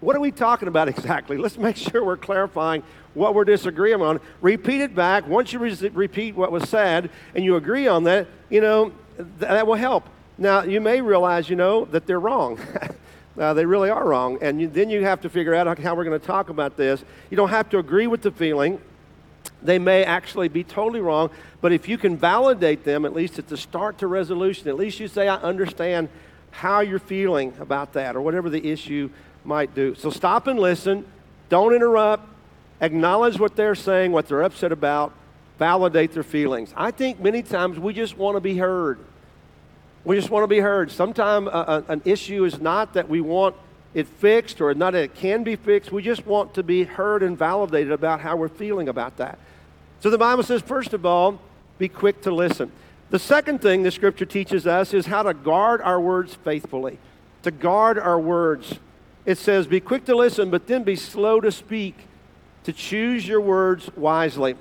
what 0.00 0.16
are 0.16 0.20
we 0.20 0.30
talking 0.30 0.66
about 0.68 0.88
exactly? 0.96 1.36
Let's 1.36 1.58
make 1.58 1.76
sure 1.76 2.02
we're 2.02 2.16
clarifying 2.16 2.82
what 3.12 3.34
we're 3.34 3.44
disagreeing 3.44 4.00
on. 4.00 4.20
Repeat 4.40 4.80
it 4.80 4.94
back. 4.94 5.26
Once 5.26 5.52
you 5.52 5.58
re- 5.58 5.90
repeat 5.92 6.36
what 6.36 6.50
was 6.50 6.66
said 6.68 7.10
and 7.34 7.44
you 7.44 7.56
agree 7.56 7.86
on 7.86 8.04
that, 8.04 8.28
you 8.48 8.62
know, 8.62 8.92
th- 9.16 9.28
that 9.40 9.66
will 9.66 9.74
help. 9.74 10.08
Now, 10.38 10.62
you 10.62 10.80
may 10.80 11.02
realize, 11.02 11.50
you 11.50 11.56
know, 11.56 11.84
that 11.86 12.06
they're 12.06 12.20
wrong. 12.20 12.58
Uh, 13.38 13.54
they 13.54 13.64
really 13.64 13.90
are 13.90 14.06
wrong. 14.06 14.38
And 14.40 14.60
you, 14.60 14.68
then 14.68 14.90
you 14.90 15.04
have 15.04 15.20
to 15.20 15.28
figure 15.28 15.54
out 15.54 15.78
how 15.78 15.94
we're 15.94 16.04
going 16.04 16.18
to 16.18 16.26
talk 16.26 16.48
about 16.48 16.76
this. 16.76 17.04
You 17.30 17.36
don't 17.36 17.50
have 17.50 17.68
to 17.70 17.78
agree 17.78 18.06
with 18.06 18.22
the 18.22 18.30
feeling. 18.30 18.80
They 19.62 19.78
may 19.78 20.04
actually 20.04 20.48
be 20.48 20.64
totally 20.64 21.00
wrong, 21.00 21.30
but 21.60 21.72
if 21.72 21.88
you 21.88 21.98
can 21.98 22.16
validate 22.16 22.84
them, 22.84 23.04
at 23.04 23.14
least 23.14 23.38
at 23.38 23.48
the 23.48 23.56
start 23.56 23.98
to 23.98 24.06
resolution, 24.06 24.68
at 24.68 24.76
least 24.76 25.00
you 25.00 25.08
say, 25.08 25.28
I 25.28 25.36
understand 25.36 26.08
how 26.50 26.80
you're 26.80 26.98
feeling 26.98 27.54
about 27.60 27.92
that 27.94 28.16
or 28.16 28.20
whatever 28.20 28.50
the 28.50 28.70
issue 28.70 29.10
might 29.44 29.74
do. 29.74 29.94
So 29.94 30.10
stop 30.10 30.46
and 30.46 30.58
listen. 30.58 31.04
Don't 31.48 31.74
interrupt. 31.74 32.28
Acknowledge 32.80 33.38
what 33.40 33.56
they're 33.56 33.74
saying, 33.74 34.12
what 34.12 34.28
they're 34.28 34.42
upset 34.42 34.72
about. 34.72 35.12
Validate 35.58 36.12
their 36.12 36.22
feelings. 36.22 36.72
I 36.76 36.90
think 36.90 37.20
many 37.20 37.42
times 37.42 37.78
we 37.78 37.92
just 37.92 38.16
want 38.16 38.36
to 38.36 38.40
be 38.40 38.56
heard. 38.56 38.98
We 40.04 40.16
just 40.16 40.30
want 40.30 40.44
to 40.44 40.48
be 40.48 40.60
heard. 40.60 40.90
Sometimes 40.90 41.48
uh, 41.48 41.50
uh, 41.50 41.82
an 41.88 42.02
issue 42.04 42.44
is 42.44 42.60
not 42.60 42.94
that 42.94 43.08
we 43.08 43.20
want 43.20 43.54
it 43.94 44.06
fixed 44.06 44.60
or 44.60 44.72
not 44.74 44.92
that 44.92 45.02
it 45.02 45.14
can 45.14 45.42
be 45.42 45.56
fixed. 45.56 45.90
We 45.90 46.02
just 46.02 46.26
want 46.26 46.54
to 46.54 46.62
be 46.62 46.84
heard 46.84 47.22
and 47.22 47.36
validated 47.36 47.92
about 47.92 48.20
how 48.20 48.36
we're 48.36 48.48
feeling 48.48 48.88
about 48.88 49.16
that. 49.16 49.38
So 50.00 50.10
the 50.10 50.18
Bible 50.18 50.42
says, 50.42 50.62
first 50.62 50.92
of 50.92 51.04
all, 51.04 51.40
be 51.78 51.88
quick 51.88 52.22
to 52.22 52.30
listen. 52.30 52.70
The 53.10 53.18
second 53.18 53.60
thing 53.60 53.82
the 53.82 53.90
scripture 53.90 54.26
teaches 54.26 54.66
us 54.66 54.92
is 54.92 55.06
how 55.06 55.22
to 55.22 55.34
guard 55.34 55.80
our 55.80 56.00
words 56.00 56.34
faithfully. 56.34 56.98
To 57.42 57.50
guard 57.50 57.98
our 57.98 58.20
words. 58.20 58.78
It 59.24 59.38
says, 59.38 59.66
be 59.66 59.80
quick 59.80 60.04
to 60.06 60.16
listen, 60.16 60.50
but 60.50 60.66
then 60.66 60.82
be 60.82 60.96
slow 60.96 61.40
to 61.40 61.50
speak. 61.50 61.94
to 62.64 62.72
choose 62.72 63.26
your 63.26 63.40
words 63.40 63.90
wisely. 63.96 64.54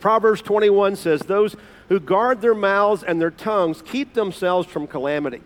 Proverbs 0.00 0.40
21 0.40 0.96
says, 0.96 1.20
Those 1.22 1.56
who 1.88 1.98
guard 1.98 2.40
their 2.40 2.54
mouths 2.54 3.02
and 3.02 3.20
their 3.20 3.30
tongues 3.30 3.82
keep 3.82 4.14
themselves 4.14 4.68
from 4.68 4.86
calamity. 4.86 5.40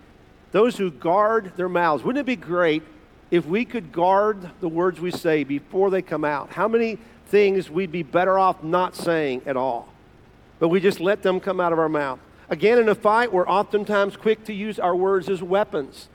Those 0.50 0.76
who 0.76 0.90
guard 0.90 1.52
their 1.56 1.68
mouths. 1.68 2.04
Wouldn't 2.04 2.20
it 2.20 2.26
be 2.26 2.36
great 2.36 2.82
if 3.30 3.46
we 3.46 3.64
could 3.64 3.92
guard 3.92 4.50
the 4.60 4.68
words 4.68 5.00
we 5.00 5.10
say 5.10 5.44
before 5.44 5.90
they 5.90 6.02
come 6.02 6.24
out? 6.24 6.50
How 6.50 6.68
many 6.68 6.98
things 7.26 7.70
we'd 7.70 7.92
be 7.92 8.02
better 8.02 8.38
off 8.38 8.62
not 8.62 8.94
saying 8.94 9.42
at 9.46 9.56
all? 9.56 9.88
But 10.58 10.68
we 10.68 10.80
just 10.80 11.00
let 11.00 11.22
them 11.22 11.40
come 11.40 11.60
out 11.60 11.72
of 11.72 11.78
our 11.78 11.88
mouth. 11.88 12.18
Again, 12.48 12.78
in 12.78 12.88
a 12.88 12.94
fight, 12.94 13.32
we're 13.32 13.48
oftentimes 13.48 14.16
quick 14.16 14.44
to 14.44 14.52
use 14.52 14.78
our 14.78 14.94
words 14.94 15.28
as 15.30 15.42
weapons. 15.42 16.08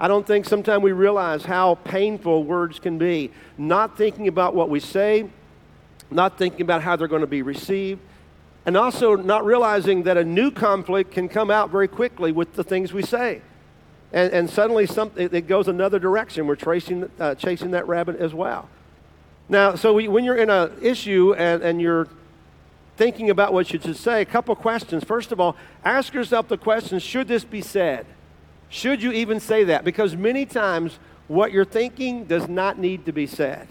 I 0.00 0.06
don't 0.06 0.26
think 0.26 0.44
sometimes 0.44 0.82
we 0.82 0.92
realize 0.92 1.44
how 1.44 1.76
painful 1.76 2.44
words 2.44 2.78
can 2.78 2.98
be. 2.98 3.32
Not 3.56 3.96
thinking 3.96 4.28
about 4.28 4.54
what 4.54 4.68
we 4.68 4.80
say, 4.80 5.28
not 6.10 6.36
thinking 6.36 6.60
about 6.60 6.82
how 6.82 6.94
they're 6.94 7.08
going 7.08 7.22
to 7.22 7.26
be 7.26 7.42
received, 7.42 8.00
and 8.66 8.76
also 8.76 9.16
not 9.16 9.44
realizing 9.44 10.02
that 10.02 10.16
a 10.16 10.24
new 10.24 10.50
conflict 10.50 11.10
can 11.10 11.28
come 11.28 11.50
out 11.50 11.70
very 11.70 11.88
quickly 11.88 12.32
with 12.32 12.54
the 12.54 12.64
things 12.64 12.92
we 12.92 13.02
say. 13.02 13.40
And, 14.12 14.32
and 14.32 14.50
suddenly 14.50 14.86
some, 14.86 15.10
it, 15.16 15.32
it 15.34 15.46
goes 15.46 15.68
another 15.68 15.98
direction. 15.98 16.46
We're 16.46 16.56
tracing, 16.56 17.10
uh, 17.18 17.34
chasing 17.34 17.72
that 17.72 17.86
rabbit 17.86 18.16
as 18.16 18.34
well. 18.34 18.68
Now, 19.48 19.74
so 19.74 19.94
we, 19.94 20.08
when 20.08 20.24
you're 20.24 20.36
in 20.36 20.50
an 20.50 20.72
issue 20.82 21.34
and, 21.34 21.62
and 21.62 21.80
you're 21.80 22.08
thinking 22.98 23.30
about 23.30 23.52
what 23.52 23.72
you 23.72 23.80
should 23.80 23.96
say, 23.96 24.20
a 24.20 24.26
couple 24.26 24.54
questions. 24.56 25.04
First 25.04 25.30
of 25.30 25.40
all, 25.40 25.56
ask 25.84 26.12
yourself 26.12 26.48
the 26.48 26.58
question 26.58 26.98
should 26.98 27.28
this 27.28 27.44
be 27.44 27.62
said? 27.62 28.04
Should 28.68 29.02
you 29.02 29.12
even 29.12 29.40
say 29.40 29.64
that? 29.64 29.84
Because 29.84 30.16
many 30.16 30.44
times 30.44 30.98
what 31.28 31.52
you're 31.52 31.64
thinking 31.64 32.24
does 32.24 32.48
not 32.48 32.78
need 32.78 33.06
to 33.06 33.12
be 33.12 33.26
said. 33.26 33.68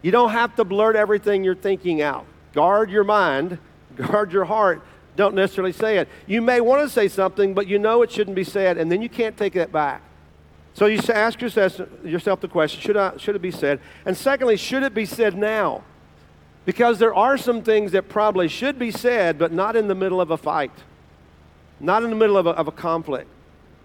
You 0.00 0.12
don't 0.12 0.30
have 0.30 0.54
to 0.56 0.64
blurt 0.64 0.94
everything 0.94 1.42
you're 1.42 1.54
thinking 1.56 2.00
out. 2.00 2.24
Guard 2.54 2.88
your 2.88 3.04
mind, 3.04 3.58
guard 4.06 4.32
your 4.32 4.44
heart. 4.44 4.82
Don't 5.16 5.34
necessarily 5.34 5.72
say 5.72 5.98
it. 5.98 6.08
You 6.26 6.40
may 6.40 6.60
want 6.60 6.82
to 6.82 6.88
say 6.88 7.08
something, 7.08 7.52
but 7.52 7.66
you 7.66 7.78
know 7.78 8.02
it 8.02 8.10
shouldn't 8.10 8.36
be 8.36 8.44
said, 8.44 8.78
and 8.78 8.90
then 8.90 9.02
you 9.02 9.08
can't 9.08 9.36
take 9.36 9.54
that 9.54 9.72
back. 9.72 10.02
So 10.74 10.86
you 10.86 11.00
ask 11.12 11.40
yourself, 11.40 12.40
the 12.40 12.48
question 12.48 12.80
should, 12.80 12.96
I, 12.96 13.16
should 13.16 13.34
it 13.34 13.42
be 13.42 13.50
said? 13.50 13.80
And 14.06 14.16
secondly, 14.16 14.56
should 14.56 14.84
it 14.84 14.94
be 14.94 15.06
said 15.06 15.36
now? 15.36 15.82
Because 16.64 17.00
there 17.00 17.14
are 17.14 17.36
some 17.36 17.62
things 17.62 17.92
that 17.92 18.08
probably 18.08 18.46
should 18.46 18.78
be 18.78 18.92
said, 18.92 19.38
but 19.38 19.50
not 19.50 19.74
in 19.74 19.88
the 19.88 19.94
middle 19.96 20.20
of 20.20 20.30
a 20.30 20.36
fight, 20.36 20.70
not 21.80 22.04
in 22.04 22.10
the 22.10 22.16
middle 22.16 22.36
of 22.36 22.46
a, 22.46 22.50
of 22.50 22.68
a 22.68 22.72
conflict. 22.72 23.28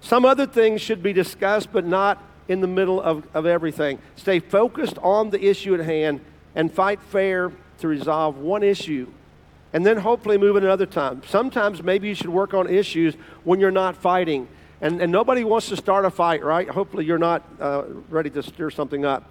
Some 0.01 0.23
other 0.23 0.45
things 0.45 0.81
should 0.81 1.01
be 1.01 1.13
discussed, 1.13 1.69
but 1.71 1.85
not 1.85 2.21
in 2.47 2.61
the 2.61 2.67
middle 2.67 3.01
of, 3.01 3.25
of 3.33 3.47
everything. 3.47 3.97
Stay 4.15 4.39
focused 4.39 4.99
on 4.99 5.31
the 5.31 5.43
issue 5.43 5.73
at 5.73 5.79
hand 5.79 6.19
and 6.53 6.71
fight 6.71 7.01
fair 7.01 7.51
to 7.79 7.87
resolve 7.87 8.37
one 8.37 8.61
issue. 8.61 9.07
And 9.73 9.85
then 9.85 9.97
hopefully 9.97 10.37
move 10.37 10.55
at 10.55 10.63
another 10.63 10.85
time. 10.85 11.23
Sometimes 11.27 11.81
maybe 11.81 12.07
you 12.07 12.15
should 12.15 12.29
work 12.29 12.53
on 12.53 12.69
issues 12.69 13.15
when 13.43 13.59
you're 13.59 13.71
not 13.71 13.97
fighting. 13.97 14.47
And, 14.81 15.01
and 15.01 15.11
nobody 15.11 15.43
wants 15.43 15.69
to 15.69 15.75
start 15.75 16.05
a 16.05 16.11
fight, 16.11 16.43
right? 16.43 16.69
Hopefully 16.69 17.05
you're 17.05 17.17
not 17.17 17.43
uh, 17.59 17.83
ready 18.09 18.29
to 18.31 18.43
stir 18.43 18.69
something 18.69 19.03
up. 19.03 19.29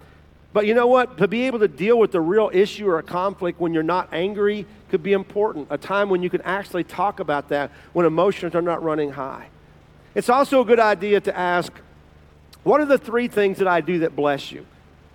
But 0.51 0.67
you 0.67 0.73
know 0.73 0.87
what? 0.87 1.17
To 1.17 1.27
be 1.27 1.43
able 1.43 1.59
to 1.59 1.67
deal 1.67 1.97
with 1.97 2.11
the 2.11 2.21
real 2.21 2.51
issue 2.53 2.87
or 2.87 2.99
a 2.99 3.03
conflict 3.03 3.59
when 3.59 3.73
you're 3.73 3.81
not 3.81 4.09
angry 4.11 4.67
could 4.89 5.01
be 5.01 5.13
important. 5.13 5.67
A 5.71 5.77
time 5.77 6.09
when 6.09 6.21
you 6.21 6.29
can 6.29 6.41
actually 6.41 6.83
talk 6.83 7.19
about 7.19 7.49
that 7.49 7.71
when 7.93 8.05
emotions 8.05 8.53
are 8.53 8.61
not 8.61 8.83
running 8.83 9.11
high. 9.11 9.47
It's 10.13 10.29
also 10.29 10.61
a 10.61 10.65
good 10.65 10.79
idea 10.79 11.21
to 11.21 11.35
ask, 11.35 11.71
what 12.63 12.81
are 12.81 12.85
the 12.85 12.99
three 12.99 13.27
things 13.27 13.57
that 13.57 13.67
I 13.67 13.81
do 13.81 13.99
that 13.99 14.15
bless 14.15 14.51
you? 14.51 14.65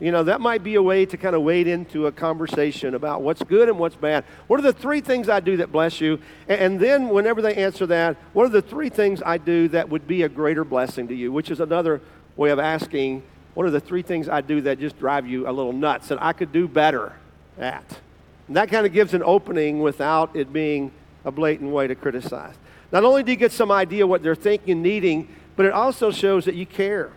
You 0.00 0.12
know, 0.12 0.22
that 0.24 0.40
might 0.40 0.62
be 0.62 0.76
a 0.76 0.82
way 0.82 1.06
to 1.06 1.16
kind 1.16 1.34
of 1.34 1.42
wade 1.42 1.66
into 1.66 2.06
a 2.06 2.12
conversation 2.12 2.94
about 2.94 3.22
what's 3.22 3.42
good 3.42 3.68
and 3.68 3.78
what's 3.78 3.96
bad. 3.96 4.24
What 4.46 4.60
are 4.60 4.62
the 4.62 4.72
three 4.72 5.00
things 5.00 5.28
I 5.28 5.40
do 5.40 5.56
that 5.56 5.72
bless 5.72 6.00
you? 6.00 6.20
And 6.46 6.78
then, 6.78 7.08
whenever 7.08 7.42
they 7.42 7.56
answer 7.56 7.84
that, 7.86 8.16
what 8.32 8.44
are 8.44 8.50
the 8.50 8.62
three 8.62 8.90
things 8.90 9.20
I 9.26 9.38
do 9.38 9.66
that 9.68 9.88
would 9.88 10.06
be 10.06 10.22
a 10.22 10.28
greater 10.28 10.64
blessing 10.64 11.08
to 11.08 11.14
you? 11.14 11.32
Which 11.32 11.50
is 11.50 11.58
another 11.58 12.00
way 12.36 12.50
of 12.50 12.60
asking 12.60 13.24
what 13.54 13.66
are 13.66 13.70
the 13.70 13.80
three 13.80 14.02
things 14.02 14.28
I 14.28 14.40
do 14.40 14.60
that 14.60 14.78
just 14.78 15.00
drive 15.00 15.26
you 15.26 15.48
a 15.48 15.50
little 15.50 15.72
nuts 15.72 16.08
that 16.08 16.22
I 16.22 16.32
could 16.32 16.52
do 16.52 16.68
better 16.68 17.14
at? 17.58 17.98
And 18.46 18.56
that 18.56 18.68
kind 18.68 18.86
of 18.86 18.92
gives 18.92 19.14
an 19.14 19.22
opening 19.24 19.80
without 19.80 20.36
it 20.36 20.52
being 20.52 20.92
a 21.24 21.32
blatant 21.32 21.70
way 21.72 21.88
to 21.88 21.96
criticize. 21.96 22.54
Not 22.92 23.02
only 23.02 23.24
do 23.24 23.32
you 23.32 23.36
get 23.36 23.50
some 23.50 23.72
idea 23.72 24.06
what 24.06 24.22
they're 24.22 24.36
thinking 24.36 24.72
and 24.72 24.82
needing, 24.82 25.28
but 25.56 25.66
it 25.66 25.72
also 25.72 26.12
shows 26.12 26.44
that 26.44 26.54
you 26.54 26.66
care. 26.66 27.10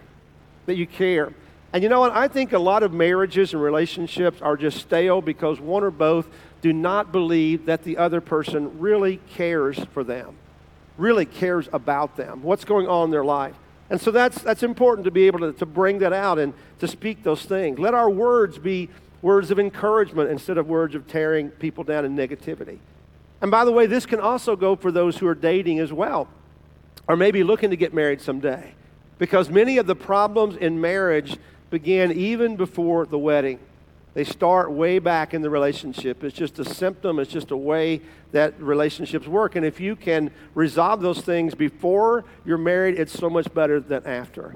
That 0.66 0.78
you 0.78 0.88
care. 0.88 1.32
And 1.74 1.84
you 1.84 1.90
know 1.90 2.02
what? 2.02 2.12
I 2.12 2.28
think 2.28 2.52
a 2.52 2.60
lot 2.60 2.84
of 2.84 2.92
marriages 2.92 3.54
and 3.54 3.62
relationships 3.62 4.42
are 4.42 4.58
just 4.58 4.80
stale 4.80 5.22
because 5.22 5.60
one 5.60 5.84
or 5.84 5.92
both 5.92 6.28
do 6.62 6.74
not 6.74 7.12
believe 7.12 7.66
that 7.66 7.84
the 7.84 7.98
other 7.98 8.22
person 8.22 8.80
really 8.80 9.18
cares 9.32 9.80
for 9.94 10.04
them, 10.04 10.36
really 10.98 11.26
cares 11.26 11.70
about 11.72 12.18
them, 12.18 12.44
what's 12.44 12.66
going 12.66 12.88
on 12.88 13.06
in 13.06 13.12
their 13.12 13.24
life. 13.24 13.56
And 13.90 14.00
so 14.00 14.12
that's, 14.12 14.42
that's 14.42 14.64
important 14.64 15.06
to 15.06 15.12
be 15.12 15.28
able 15.28 15.40
to, 15.40 15.54
to 15.54 15.66
bring 15.66 16.00
that 16.00 16.14
out 16.14 16.40
and 16.40 16.54
to 16.80 16.88
speak 16.88 17.24
those 17.24 17.44
things. 17.44 17.80
Let 17.80 17.94
our 17.94 18.10
words 18.10 18.58
be 18.58 18.90
words 19.22 19.52
of 19.52 19.60
encouragement 19.60 20.30
instead 20.30 20.58
of 20.58 20.68
words 20.68 20.96
of 20.96 21.08
tearing 21.08 21.50
people 21.50 21.84
down 21.84 22.06
in 22.06 22.16
negativity. 22.16 22.80
And 23.42 23.52
by 23.52 23.66
the 23.66 23.72
way, 23.72 23.88
this 23.88 24.06
can 24.06 24.20
also 24.20 24.56
go 24.56 24.76
for 24.76 24.92
those 24.92 25.18
who 25.18 25.28
are 25.28 25.36
dating 25.36 25.80
as 25.80 25.92
well, 25.92 26.28
or 27.08 27.16
maybe 27.16 27.44
looking 27.44 27.70
to 27.72 27.76
get 27.76 27.94
married 27.94 28.22
someday. 28.22 28.74
Because 29.18 29.50
many 29.50 29.78
of 29.78 29.88
the 29.88 29.96
problems 29.96 30.56
in 30.56 30.80
marriage 30.82 31.38
begin 31.72 32.12
even 32.12 32.56
before 32.56 33.08
the 33.08 33.18
wedding. 33.18 33.58
They 34.14 34.26
start 34.26 34.72
way 34.72 35.00
back 35.00 35.34
in 35.34 35.42
the 35.42 35.50
relationship. 35.50 36.24
It's 36.24 36.36
just 36.36 36.60
a 36.60 36.66
symptom, 36.66 37.18
it's 37.18 37.32
just 37.32 37.52
a 37.52 37.58
way 37.58 38.02
that 38.34 38.62
relationships 38.62 39.26
work. 39.26 39.56
And 39.56 39.66
if 39.66 39.80
you 39.80 39.96
can 39.96 40.32
resolve 40.54 41.02
those 41.02 41.22
things 41.22 41.56
before 41.56 42.26
you're 42.46 42.58
married, 42.58 43.00
it's 43.00 43.14
so 43.14 43.30
much 43.30 43.52
better 43.54 43.80
than 43.80 44.06
after. 44.06 44.56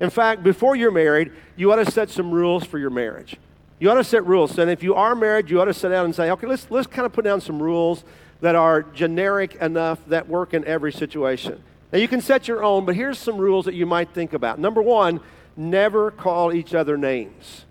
In 0.00 0.10
fact, 0.10 0.42
before 0.42 0.76
you're 0.76 0.90
married, 0.90 1.32
you 1.54 1.72
ought 1.72 1.76
to 1.76 1.90
set 1.90 2.10
some 2.10 2.30
rules 2.32 2.64
for 2.64 2.78
your 2.78 2.90
marriage. 2.90 3.36
You 3.78 3.90
ought 3.90 3.94
to 3.94 4.04
set 4.04 4.26
rules. 4.26 4.58
And 4.58 4.70
if 4.70 4.82
you 4.82 4.94
are 4.94 5.14
married, 5.14 5.48
you 5.50 5.60
ought 5.60 5.66
to 5.66 5.74
sit 5.74 5.90
down 5.90 6.04
and 6.04 6.14
say, 6.14 6.30
okay, 6.32 6.46
let's, 6.46 6.70
let's 6.70 6.86
kind 6.86 7.06
of 7.06 7.12
put 7.12 7.24
down 7.24 7.40
some 7.40 7.62
rules 7.62 8.04
that 8.40 8.54
are 8.54 8.82
generic 8.82 9.54
enough 9.56 10.00
that 10.08 10.28
work 10.28 10.52
in 10.52 10.64
every 10.64 10.92
situation. 10.92 11.62
Now, 11.92 11.98
you 12.00 12.08
can 12.08 12.20
set 12.20 12.48
your 12.48 12.64
own, 12.64 12.84
but 12.84 12.96
here's 12.96 13.18
some 13.18 13.38
rules 13.38 13.64
that 13.66 13.74
you 13.74 13.86
might 13.86 14.10
think 14.10 14.32
about. 14.32 14.58
Number 14.58 14.82
one, 14.82 15.20
never 15.56 16.10
call 16.10 16.52
each 16.52 16.74
other 16.74 16.96
names. 16.96 17.64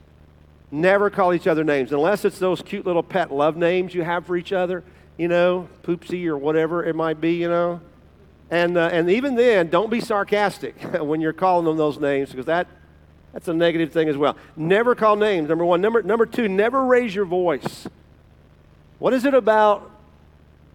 Never 0.71 1.10
call 1.10 1.34
each 1.34 1.48
other 1.48 1.63
names, 1.63 1.91
unless 1.91 2.26
it's 2.26 2.39
those 2.39 2.62
cute 2.62 2.86
little 2.86 3.04
pet 3.04 3.32
love 3.32 3.56
names 3.56 3.93
you 3.93 4.04
have 4.04 4.26
for 4.26 4.36
each 4.36 4.52
other, 4.52 4.84
you 5.17 5.28
know, 5.28 5.69
poopsie 5.84 6.26
or 6.26 6.38
whatever 6.38 6.84
it 6.84 6.95
might 6.95 7.21
be, 7.21 7.36
you 7.36 7.48
know. 7.48 7.80
And, 8.50 8.78
uh, 8.78 8.89
and 8.91 9.10
even 9.10 9.36
then, 9.36 9.69
don't 9.69 9.89
be 9.89 10.02
sarcastic 10.02 10.80
when 11.02 11.21
you're 11.21 11.34
calling 11.34 11.65
them 11.65 11.78
those 11.78 12.00
names 12.00 12.30
because 12.30 12.45
that, 12.48 12.67
that's 13.32 13.48
a 13.48 13.54
negative 13.54 13.91
thing 13.91 14.10
as 14.10 14.17
well. 14.17 14.36
Never 14.56 14.95
call 14.95 15.15
names, 15.15 15.50
number 15.50 15.65
one. 15.65 15.82
Number, 15.82 16.02
number 16.02 16.26
two, 16.26 16.48
never 16.48 16.84
raise 16.84 17.13
your 17.13 17.26
voice. 17.26 17.88
What 19.00 19.13
is 19.13 19.26
it 19.26 19.34
about 19.34 19.91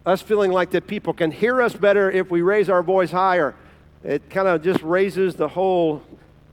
us 0.07 0.23
feeling 0.23 0.53
like 0.53 0.71
that 0.71 0.87
people 0.87 1.13
can 1.13 1.31
hear 1.31 1.61
us 1.61 1.75
better 1.75 2.11
if 2.11 2.31
we 2.31 2.43
raise 2.43 2.71
our 2.71 2.83
voice 2.83 3.11
higher? 3.11 3.55
It 4.03 4.31
kind 4.31 4.49
of 4.49 4.63
just 4.63 4.83
raises 4.83 5.35
the 5.35 5.49
whole 5.49 6.03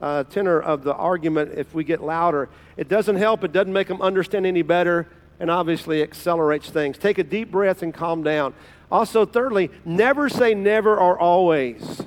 uh, 0.02 0.24
tenor 0.24 0.60
of 0.62 0.84
the 0.84 0.94
argument 0.94 1.52
if 1.56 1.74
we 1.74 1.84
get 1.84 2.02
louder. 2.02 2.50
It 2.76 2.88
doesn't 2.88 3.18
help, 3.18 3.44
it 3.44 3.52
doesn't 3.52 3.74
make 3.74 3.88
them 3.88 4.02
understand 4.02 4.46
any 4.46 4.62
better, 4.62 5.08
and 5.40 5.50
obviously 5.50 6.02
accelerates 6.02 6.70
things. 6.70 6.98
Take 6.98 7.18
a 7.18 7.24
deep 7.24 7.52
breath 7.52 7.82
and 7.82 7.94
calm 7.94 8.24
down. 8.24 8.54
Also, 8.92 9.26
thirdly, 9.26 9.70
never 9.86 10.30
say 10.30 10.54
never 10.54 10.98
or 10.98 11.20
always. 11.20 12.02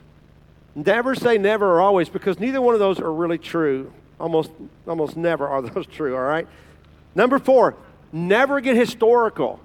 Never 0.75 1.15
say 1.15 1.37
never 1.37 1.77
or 1.77 1.81
always 1.81 2.09
because 2.09 2.39
neither 2.39 2.61
one 2.61 2.75
of 2.75 2.81
those 2.81 3.01
are 3.01 3.13
really 3.13 3.39
true. 3.39 3.93
Almost, 4.19 4.51
almost 4.87 5.17
never 5.17 5.49
are 5.49 5.63
those 5.63 5.87
true, 5.93 6.15
all 6.15 6.23
right? 6.23 6.47
Number 7.15 7.39
four, 7.39 7.77
never 8.13 8.61
get 8.61 8.77
historical. 8.77 9.61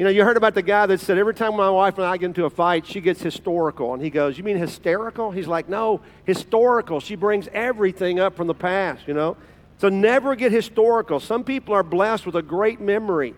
You 0.00 0.04
know, 0.04 0.10
you 0.10 0.24
heard 0.24 0.38
about 0.38 0.54
the 0.54 0.62
guy 0.62 0.86
that 0.86 0.98
said, 0.98 1.18
every 1.18 1.34
time 1.34 1.54
my 1.54 1.68
wife 1.68 1.98
and 1.98 2.06
I 2.06 2.16
get 2.16 2.24
into 2.24 2.46
a 2.46 2.50
fight, 2.50 2.86
she 2.86 3.02
gets 3.02 3.20
historical. 3.20 3.92
And 3.92 4.02
he 4.02 4.08
goes, 4.08 4.38
You 4.38 4.44
mean 4.44 4.56
hysterical? 4.56 5.30
He's 5.30 5.46
like, 5.46 5.68
No, 5.68 6.00
historical. 6.24 7.00
She 7.00 7.16
brings 7.16 7.48
everything 7.52 8.18
up 8.18 8.34
from 8.34 8.46
the 8.46 8.54
past, 8.54 9.06
you 9.06 9.12
know? 9.12 9.36
So 9.76 9.90
never 9.90 10.34
get 10.36 10.52
historical. 10.52 11.20
Some 11.20 11.44
people 11.44 11.74
are 11.74 11.82
blessed 11.82 12.24
with 12.24 12.34
a 12.34 12.40
great 12.40 12.80
memory 12.80 13.34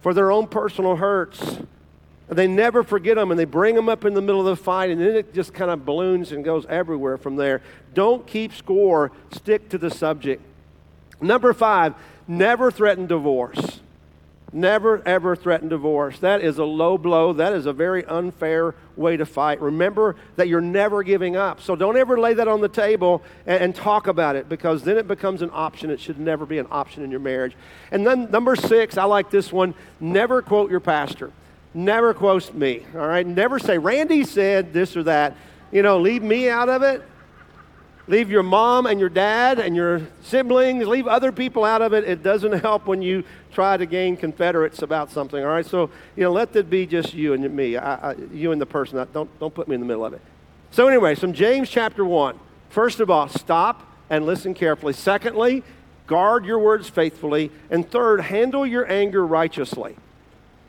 for 0.00 0.12
their 0.12 0.32
own 0.32 0.48
personal 0.48 0.96
hurts. 0.96 1.58
They 2.28 2.48
never 2.48 2.82
forget 2.82 3.14
them 3.14 3.30
and 3.30 3.38
they 3.38 3.44
bring 3.44 3.76
them 3.76 3.88
up 3.88 4.04
in 4.04 4.14
the 4.14 4.20
middle 4.20 4.40
of 4.40 4.46
the 4.46 4.60
fight 4.60 4.90
and 4.90 5.00
then 5.00 5.14
it 5.14 5.32
just 5.32 5.54
kind 5.54 5.70
of 5.70 5.84
balloons 5.84 6.32
and 6.32 6.44
goes 6.44 6.66
everywhere 6.66 7.18
from 7.18 7.36
there. 7.36 7.62
Don't 7.94 8.26
keep 8.26 8.52
score, 8.52 9.12
stick 9.30 9.68
to 9.68 9.78
the 9.78 9.92
subject. 9.92 10.42
Number 11.20 11.52
five, 11.52 11.94
never 12.26 12.72
threaten 12.72 13.06
divorce. 13.06 13.80
Never, 14.54 15.02
ever 15.04 15.34
threaten 15.34 15.68
divorce. 15.68 16.20
That 16.20 16.40
is 16.40 16.58
a 16.58 16.64
low 16.64 16.96
blow. 16.96 17.32
That 17.32 17.54
is 17.54 17.66
a 17.66 17.72
very 17.72 18.04
unfair 18.04 18.76
way 18.94 19.16
to 19.16 19.26
fight. 19.26 19.60
Remember 19.60 20.14
that 20.36 20.46
you're 20.46 20.60
never 20.60 21.02
giving 21.02 21.34
up. 21.34 21.60
So 21.60 21.74
don't 21.74 21.96
ever 21.96 22.20
lay 22.20 22.34
that 22.34 22.46
on 22.46 22.60
the 22.60 22.68
table 22.68 23.20
and, 23.46 23.64
and, 23.64 23.74
talk 23.74 24.06
about 24.06 24.36
it 24.36 24.48
because 24.48 24.84
then 24.84 24.96
it 24.96 25.08
becomes 25.08 25.42
an 25.42 25.50
option. 25.52 25.90
It 25.90 25.98
should 25.98 26.20
never 26.20 26.46
be 26.46 26.58
an 26.58 26.68
option 26.70 27.02
in 27.02 27.10
your 27.10 27.18
marriage. 27.18 27.56
And 27.90 28.06
then, 28.06 28.30
number 28.30 28.54
six, 28.54 28.96
I 28.96 29.02
like 29.04 29.28
this 29.28 29.52
one 29.52 29.74
never 29.98 30.40
quote 30.40 30.70
your 30.70 30.78
pastor. 30.78 31.32
Never 31.74 32.14
quote 32.14 32.54
me, 32.54 32.86
all 32.94 33.08
right? 33.08 33.26
Never 33.26 33.58
say, 33.58 33.76
Randy 33.76 34.22
said 34.22 34.72
this 34.72 34.96
or 34.96 35.02
that. 35.02 35.36
You 35.72 35.82
know, 35.82 35.98
leave 35.98 36.22
me 36.22 36.48
out 36.48 36.68
of 36.68 36.84
it. 36.84 37.02
Leave 38.06 38.30
your 38.30 38.42
mom 38.42 38.86
and 38.86 39.00
your 39.00 39.08
dad 39.08 39.58
and 39.58 39.74
your 39.74 40.02
siblings, 40.22 40.86
leave 40.86 41.06
other 41.06 41.32
people 41.32 41.64
out 41.64 41.80
of 41.80 41.94
it. 41.94 42.04
It 42.04 42.22
doesn't 42.22 42.52
help 42.60 42.86
when 42.86 43.00
you 43.00 43.24
try 43.52 43.76
to 43.76 43.86
gain 43.86 44.16
confederates 44.16 44.82
about 44.82 45.10
something, 45.10 45.42
all 45.42 45.50
right? 45.50 45.64
So, 45.64 45.90
you 46.16 46.24
know, 46.24 46.32
let 46.32 46.52
that 46.52 46.68
be 46.68 46.86
just 46.86 47.14
you 47.14 47.32
and 47.32 47.50
me, 47.54 47.76
I, 47.76 48.10
I, 48.10 48.14
you 48.32 48.52
and 48.52 48.60
the 48.60 48.66
person. 48.66 49.06
Don't, 49.12 49.40
don't 49.40 49.54
put 49.54 49.68
me 49.68 49.74
in 49.74 49.80
the 49.80 49.86
middle 49.86 50.04
of 50.04 50.12
it. 50.12 50.20
So, 50.70 50.88
anyway, 50.88 51.14
from 51.14 51.32
James 51.32 51.70
chapter 51.70 52.04
1. 52.04 52.38
First 52.68 52.98
of 52.98 53.08
all, 53.08 53.28
stop 53.28 53.88
and 54.10 54.26
listen 54.26 54.52
carefully. 54.52 54.92
Secondly, 54.92 55.62
guard 56.08 56.44
your 56.44 56.58
words 56.58 56.88
faithfully. 56.88 57.52
And 57.70 57.88
third, 57.88 58.20
handle 58.20 58.66
your 58.66 58.90
anger 58.90 59.24
righteously. 59.24 59.94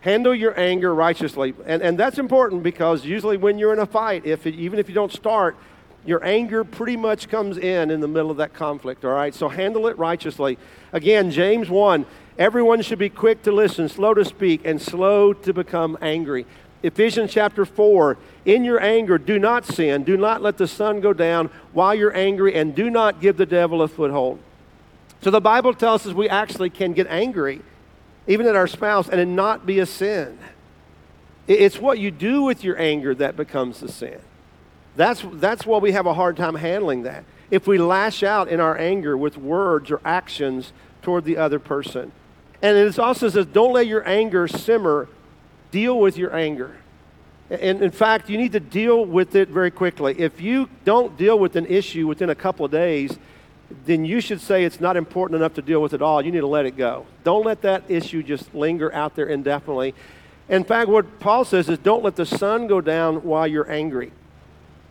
Handle 0.01 0.35
your 0.35 0.57
anger 0.59 0.93
righteously. 0.93 1.55
And, 1.65 1.81
and 1.81 1.97
that's 1.97 2.19
important 2.19 2.61
because 2.61 3.03
usually 3.05 3.37
when 3.37 3.57
you're 3.57 3.73
in 3.73 3.79
a 3.79 3.87
fight, 3.87 4.23
if 4.23 4.45
it, 4.45 4.53
even 4.53 4.77
if 4.77 4.87
you 4.87 4.93
don't 4.93 5.11
start, 5.11 5.57
your 6.05 6.23
anger 6.23 6.63
pretty 6.63 6.95
much 6.95 7.29
comes 7.29 7.57
in 7.57 7.89
in 7.89 7.99
the 7.99 8.07
middle 8.07 8.29
of 8.29 8.37
that 8.37 8.53
conflict, 8.53 9.03
all 9.03 9.11
right? 9.11 9.33
So 9.33 9.49
handle 9.49 9.87
it 9.87 9.97
righteously. 9.97 10.57
Again, 10.93 11.31
James 11.31 11.69
1 11.69 12.05
everyone 12.37 12.81
should 12.81 12.99
be 12.99 13.09
quick 13.09 13.43
to 13.43 13.51
listen, 13.51 13.87
slow 13.87 14.13
to 14.13 14.25
speak, 14.25 14.61
and 14.65 14.81
slow 14.81 15.33
to 15.33 15.53
become 15.53 15.97
angry. 16.01 16.45
Ephesians 16.83 17.31
chapter 17.31 17.65
4 17.65 18.17
In 18.45 18.63
your 18.63 18.79
anger, 18.79 19.17
do 19.17 19.39
not 19.39 19.65
sin. 19.65 20.03
Do 20.03 20.17
not 20.17 20.41
let 20.41 20.57
the 20.57 20.67
sun 20.67 21.01
go 21.01 21.13
down 21.13 21.49
while 21.73 21.95
you're 21.95 22.15
angry, 22.15 22.53
and 22.53 22.75
do 22.75 22.89
not 22.89 23.21
give 23.21 23.37
the 23.37 23.45
devil 23.45 23.81
a 23.81 23.87
foothold. 23.87 24.39
So 25.21 25.31
the 25.31 25.41
Bible 25.41 25.73
tells 25.73 26.05
us 26.05 26.13
we 26.13 26.29
actually 26.29 26.69
can 26.69 26.93
get 26.93 27.07
angry, 27.07 27.61
even 28.27 28.45
at 28.45 28.55
our 28.55 28.67
spouse, 28.67 29.09
and 29.09 29.19
it 29.19 29.25
not 29.25 29.65
be 29.65 29.79
a 29.79 29.85
sin. 29.85 30.37
It's 31.47 31.79
what 31.79 31.99
you 31.99 32.11
do 32.11 32.43
with 32.43 32.63
your 32.63 32.79
anger 32.79 33.15
that 33.15 33.35
becomes 33.35 33.79
the 33.79 33.91
sin. 33.91 34.19
That's, 34.95 35.23
that's 35.33 35.65
why 35.65 35.79
we 35.79 35.91
have 35.91 36.05
a 36.05 36.13
hard 36.13 36.37
time 36.37 36.55
handling 36.55 37.03
that. 37.03 37.25
If 37.51 37.67
we 37.67 37.77
lash 37.77 38.23
out 38.23 38.47
in 38.47 38.59
our 38.59 38.77
anger 38.77 39.17
with 39.17 39.37
words 39.37 39.91
or 39.91 40.01
actions 40.03 40.73
toward 41.01 41.25
the 41.25 41.37
other 41.37 41.59
person. 41.59 42.11
And 42.61 42.77
it 42.77 42.97
also 42.97 43.29
says, 43.29 43.45
don't 43.45 43.73
let 43.73 43.87
your 43.87 44.07
anger 44.07 44.47
simmer. 44.47 45.07
Deal 45.71 45.99
with 45.99 46.17
your 46.17 46.35
anger. 46.35 46.77
And 47.49 47.81
in 47.81 47.91
fact, 47.91 48.29
you 48.29 48.37
need 48.37 48.53
to 48.53 48.59
deal 48.59 49.05
with 49.05 49.35
it 49.35 49.49
very 49.49 49.69
quickly. 49.69 50.15
If 50.17 50.41
you 50.41 50.69
don't 50.83 51.15
deal 51.15 51.37
with 51.37 51.55
an 51.55 51.67
issue 51.67 52.07
within 52.07 52.29
a 52.29 52.35
couple 52.35 52.65
of 52.65 52.71
days, 52.71 53.19
then 53.85 54.05
you 54.05 54.19
should 54.19 54.41
say 54.41 54.63
it's 54.63 54.79
not 54.79 54.97
important 54.97 55.35
enough 55.35 55.53
to 55.55 55.61
deal 55.61 55.81
with 55.81 55.93
it 55.93 56.01
all. 56.01 56.23
You 56.23 56.31
need 56.31 56.39
to 56.39 56.47
let 56.47 56.65
it 56.65 56.77
go. 56.77 57.05
Don't 57.23 57.45
let 57.45 57.61
that 57.61 57.83
issue 57.89 58.23
just 58.23 58.53
linger 58.55 58.91
out 58.93 59.15
there 59.15 59.27
indefinitely. 59.27 59.93
In 60.49 60.63
fact, 60.63 60.89
what 60.89 61.19
Paul 61.19 61.45
says 61.45 61.69
is 61.69 61.77
don't 61.79 62.03
let 62.03 62.15
the 62.15 62.25
sun 62.25 62.67
go 62.67 62.81
down 62.81 63.17
while 63.17 63.47
you're 63.47 63.69
angry. 63.69 64.11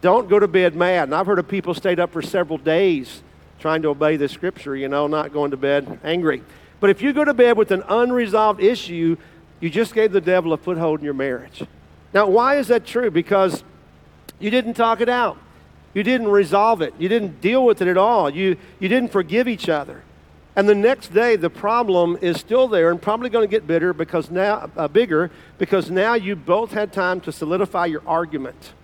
Don't 0.04 0.28
go 0.28 0.38
to 0.38 0.46
bed 0.46 0.76
mad. 0.76 1.04
And 1.04 1.14
I've 1.14 1.24
heard 1.24 1.38
of 1.38 1.48
people 1.48 1.72
stayed 1.72 1.98
up 1.98 2.12
for 2.12 2.20
several 2.20 2.58
days 2.58 3.22
trying 3.58 3.80
to 3.80 3.88
obey 3.88 4.18
the 4.18 4.28
scripture, 4.28 4.76
you 4.76 4.86
know, 4.86 5.06
not 5.06 5.32
going 5.32 5.52
to 5.52 5.56
bed 5.56 5.98
angry. 6.04 6.42
But 6.78 6.90
if 6.90 7.00
you 7.00 7.14
go 7.14 7.24
to 7.24 7.32
bed 7.32 7.56
with 7.56 7.70
an 7.70 7.82
unresolved 7.88 8.62
issue, 8.62 9.16
you 9.60 9.70
just 9.70 9.94
gave 9.94 10.12
the 10.12 10.20
devil 10.20 10.52
a 10.52 10.58
foothold 10.58 10.98
in 10.98 11.06
your 11.06 11.14
marriage. 11.14 11.64
Now, 12.12 12.28
why 12.28 12.58
is 12.58 12.68
that 12.68 12.84
true? 12.84 13.10
Because 13.10 13.64
you 14.38 14.50
didn't 14.50 14.74
talk 14.74 15.00
it 15.00 15.08
out. 15.08 15.38
You 15.94 16.02
didn't 16.02 16.28
resolve 16.28 16.82
it. 16.82 16.92
You 16.98 17.08
didn't 17.08 17.40
deal 17.40 17.64
with 17.64 17.80
it 17.80 17.88
at 17.88 17.96
all. 17.96 18.28
You, 18.28 18.58
you 18.80 18.90
didn't 18.90 19.10
forgive 19.10 19.48
each 19.48 19.70
other. 19.70 20.02
And 20.54 20.68
the 20.68 20.74
next 20.74 21.14
day, 21.14 21.36
the 21.36 21.48
problem 21.48 22.18
is 22.20 22.38
still 22.38 22.68
there 22.68 22.90
and 22.90 23.00
probably 23.00 23.30
going 23.30 23.48
to 23.48 23.50
get 23.50 23.66
bitter 23.66 23.94
because 23.94 24.30
now, 24.30 24.70
uh, 24.76 24.86
bigger 24.86 25.30
because 25.56 25.90
now 25.90 26.12
you 26.12 26.36
both 26.36 26.72
had 26.72 26.92
time 26.92 27.22
to 27.22 27.32
solidify 27.32 27.86
your 27.86 28.02
argument 28.06 28.74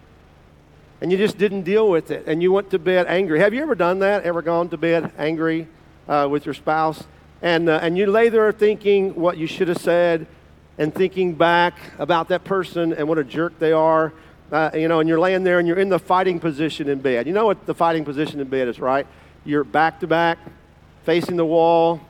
and 1.01 1.11
you 1.11 1.17
just 1.17 1.39
didn't 1.39 1.63
deal 1.63 1.89
with 1.89 2.11
it 2.11 2.25
and 2.27 2.43
you 2.43 2.53
went 2.53 2.71
to 2.71 2.79
bed 2.79 3.07
angry. 3.07 3.39
Have 3.41 3.55
you 3.55 3.63
ever 3.63 3.75
done 3.75 4.01
that? 4.01 4.25
Ever 4.25 4.43
gone 4.43 4.69
to 4.69 4.77
bed 4.77 5.13
angry 5.19 5.67
uh, 6.09 6.29
with 6.31 6.45
your 6.45 6.55
spouse? 6.55 7.03
And, 7.43 7.69
uh, 7.69 7.81
and 7.83 7.97
you 7.97 8.07
lay 8.07 8.29
there 8.29 8.53
thinking 8.53 9.15
what 9.15 9.39
you 9.39 9.47
should 9.47 9.69
have 9.69 9.79
said 9.79 10.27
and 10.77 10.95
thinking 10.95 11.35
back 11.35 11.75
about 11.99 12.29
that 12.29 12.45
person 12.45 12.93
and 12.93 13.09
what 13.09 13.19
a 13.19 13.25
jerk 13.25 13.59
they 13.59 13.73
are. 13.73 14.13
Uh, 14.53 14.71
you 14.75 14.89
know, 14.89 15.01
and 15.01 15.09
you're 15.09 15.21
laying 15.21 15.45
there 15.45 15.59
and 15.59 15.67
you're 15.67 15.79
in 15.79 15.89
the 15.89 15.99
fighting 15.99 16.39
position 16.39 16.89
in 16.89 17.01
bed. 17.01 17.27
You 17.27 17.33
know 17.33 17.47
what 17.47 17.67
the 17.67 17.75
fighting 17.75 18.05
position 18.05 18.41
in 18.41 18.49
bed 18.49 18.69
is, 18.69 18.79
right? 18.81 19.07
You're 19.45 19.65
back 19.65 20.01
to 20.01 20.07
back, 20.07 20.39
facing 21.05 21.37
the 21.37 21.47
wall. 21.47 22.01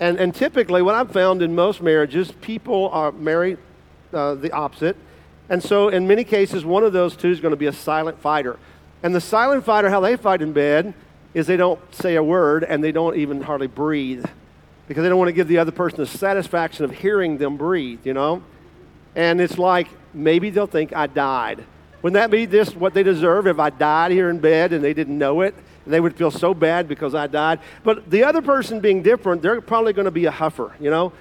And, 0.00 0.18
and 0.18 0.34
typically, 0.34 0.80
what 0.80 0.94
I've 0.94 1.10
found 1.10 1.42
in 1.42 1.54
most 1.54 1.82
marriages, 1.82 2.32
people 2.40 2.88
are 2.90 3.12
married 3.12 3.58
uh, 4.12 4.34
the 4.34 4.52
opposite 4.52 4.96
and 5.48 5.62
so, 5.62 5.88
in 5.88 6.06
many 6.06 6.24
cases, 6.24 6.64
one 6.64 6.82
of 6.82 6.92
those 6.92 7.16
two 7.16 7.30
is 7.30 7.40
going 7.40 7.50
to 7.52 7.56
be 7.56 7.66
a 7.66 7.72
silent 7.72 8.20
fighter. 8.20 8.58
And 9.02 9.14
the 9.14 9.20
silent 9.20 9.64
fighter, 9.64 9.90
how 9.90 10.00
they 10.00 10.16
fight 10.16 10.40
in 10.40 10.52
bed, 10.52 10.94
is 11.34 11.46
they 11.46 11.56
don't 11.56 11.80
say 11.94 12.16
a 12.16 12.22
word 12.22 12.64
and 12.64 12.82
they 12.82 12.92
don't 12.92 13.16
even 13.16 13.42
hardly 13.42 13.66
breathe 13.66 14.24
because 14.86 15.02
they 15.02 15.08
don't 15.08 15.18
want 15.18 15.28
to 15.28 15.32
give 15.32 15.48
the 15.48 15.58
other 15.58 15.72
person 15.72 15.98
the 15.98 16.06
satisfaction 16.06 16.84
of 16.84 16.90
hearing 16.90 17.38
them 17.38 17.56
breathe, 17.56 18.00
you 18.04 18.14
know? 18.14 18.42
And 19.14 19.40
it's 19.40 19.58
like 19.58 19.88
maybe 20.14 20.50
they'll 20.50 20.66
think 20.66 20.94
I 20.94 21.06
died. 21.06 21.64
Wouldn't 22.02 22.14
that 22.14 22.30
be 22.30 22.46
just 22.46 22.76
what 22.76 22.94
they 22.94 23.02
deserve 23.02 23.46
if 23.46 23.58
I 23.58 23.70
died 23.70 24.10
here 24.10 24.28
in 24.28 24.38
bed 24.38 24.72
and 24.72 24.82
they 24.82 24.92
didn't 24.92 25.16
know 25.16 25.40
it? 25.40 25.54
They 25.86 26.00
would 26.00 26.16
feel 26.16 26.30
so 26.30 26.54
bad 26.54 26.88
because 26.88 27.14
I 27.14 27.26
died. 27.26 27.60
But 27.82 28.10
the 28.10 28.24
other 28.24 28.42
person 28.42 28.80
being 28.80 29.02
different, 29.02 29.42
they're 29.42 29.60
probably 29.60 29.92
going 29.92 30.04
to 30.04 30.12
be 30.12 30.26
a 30.26 30.32
huffer, 30.32 30.72
you 30.80 30.90
know? 30.90 31.12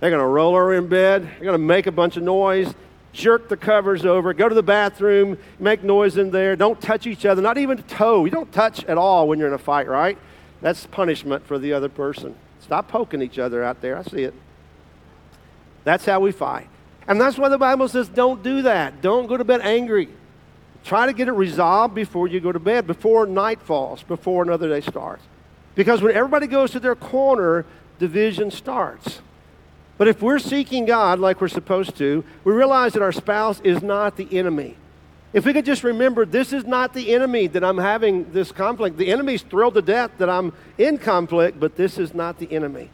They're 0.00 0.10
going 0.10 0.22
to 0.22 0.26
roll 0.26 0.54
her 0.54 0.74
in 0.74 0.88
bed, 0.88 1.22
they're 1.22 1.44
going 1.44 1.52
to 1.52 1.58
make 1.58 1.86
a 1.86 1.92
bunch 1.92 2.16
of 2.16 2.22
noise, 2.22 2.72
jerk 3.18 3.48
the 3.48 3.56
covers 3.56 4.06
over, 4.06 4.32
go 4.32 4.48
to 4.48 4.54
the 4.54 4.62
bathroom, 4.62 5.36
make 5.58 5.82
noise 5.82 6.16
in 6.16 6.30
there, 6.30 6.56
don't 6.56 6.80
touch 6.80 7.06
each 7.06 7.26
other, 7.26 7.42
not 7.42 7.58
even 7.58 7.82
toe. 7.82 8.24
You 8.24 8.30
don't 8.30 8.50
touch 8.52 8.84
at 8.84 8.96
all 8.96 9.28
when 9.28 9.38
you're 9.38 9.48
in 9.48 9.54
a 9.54 9.58
fight, 9.58 9.88
right? 9.88 10.16
That's 10.62 10.86
punishment 10.86 11.44
for 11.44 11.58
the 11.58 11.72
other 11.72 11.88
person. 11.88 12.34
Stop 12.60 12.88
poking 12.88 13.20
each 13.20 13.38
other 13.38 13.62
out 13.62 13.80
there. 13.80 13.98
I 13.98 14.02
see 14.02 14.22
it. 14.22 14.34
That's 15.84 16.04
how 16.04 16.20
we 16.20 16.32
fight. 16.32 16.68
And 17.06 17.20
that's 17.20 17.38
why 17.38 17.48
the 17.48 17.58
Bible 17.58 17.88
says 17.88 18.08
don't 18.08 18.42
do 18.42 18.62
that. 18.62 19.02
Don't 19.02 19.26
go 19.26 19.36
to 19.36 19.44
bed 19.44 19.60
angry. 19.62 20.08
Try 20.84 21.06
to 21.06 21.12
get 21.12 21.28
it 21.28 21.32
resolved 21.32 21.94
before 21.94 22.28
you 22.28 22.40
go 22.40 22.52
to 22.52 22.60
bed, 22.60 22.86
before 22.86 23.26
night 23.26 23.60
falls, 23.60 24.02
before 24.02 24.42
another 24.42 24.68
day 24.68 24.80
starts. 24.80 25.24
Because 25.74 26.02
when 26.02 26.14
everybody 26.14 26.46
goes 26.46 26.70
to 26.72 26.80
their 26.80 26.94
corner, 26.94 27.64
division 27.98 28.50
starts. 28.50 29.20
But 29.98 30.08
if 30.08 30.22
we're 30.22 30.38
seeking 30.38 30.84
God 30.86 31.18
like 31.18 31.40
we're 31.40 31.48
supposed 31.48 31.96
to, 31.98 32.24
we 32.44 32.52
realize 32.52 32.92
that 32.94 33.02
our 33.02 33.12
spouse 33.12 33.60
is 33.60 33.82
not 33.82 34.16
the 34.16 34.38
enemy. 34.38 34.76
If 35.32 35.44
we 35.44 35.52
could 35.52 35.66
just 35.66 35.84
remember, 35.84 36.24
this 36.24 36.52
is 36.52 36.64
not 36.64 36.94
the 36.94 37.12
enemy 37.12 37.48
that 37.48 37.62
I'm 37.62 37.78
having 37.78 38.32
this 38.32 38.50
conflict. 38.50 38.96
The 38.96 39.12
enemy's 39.12 39.42
thrilled 39.42 39.74
to 39.74 39.82
death 39.82 40.12
that 40.18 40.30
I'm 40.30 40.54
in 40.78 40.96
conflict, 40.96 41.60
but 41.60 41.76
this 41.76 41.98
is 41.98 42.14
not 42.14 42.38
the 42.38 42.50
enemy. 42.50 42.90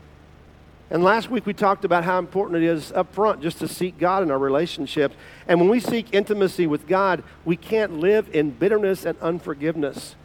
And 0.91 1.05
last 1.05 1.31
week 1.31 1.47
we 1.47 1.55
talked 1.55 1.85
about 1.85 2.05
how 2.05 2.19
important 2.19 2.63
it 2.63 2.67
is 2.67 2.91
up 2.93 3.15
front 3.15 3.43
just 3.43 3.59
to 3.59 3.69
seek 3.69 3.99
God 3.99 4.23
in 4.23 4.31
our 4.31 4.39
relationships. 4.39 5.15
And 5.47 5.61
when 5.61 5.69
we 5.69 5.81
seek 5.81 6.13
intimacy 6.13 6.67
with 6.67 6.87
God, 6.87 7.23
we 7.45 7.57
can't 7.57 7.99
live 7.99 8.29
in 8.35 8.51
bitterness 8.51 9.05
and 9.05 9.19
unforgiveness. 9.21 10.17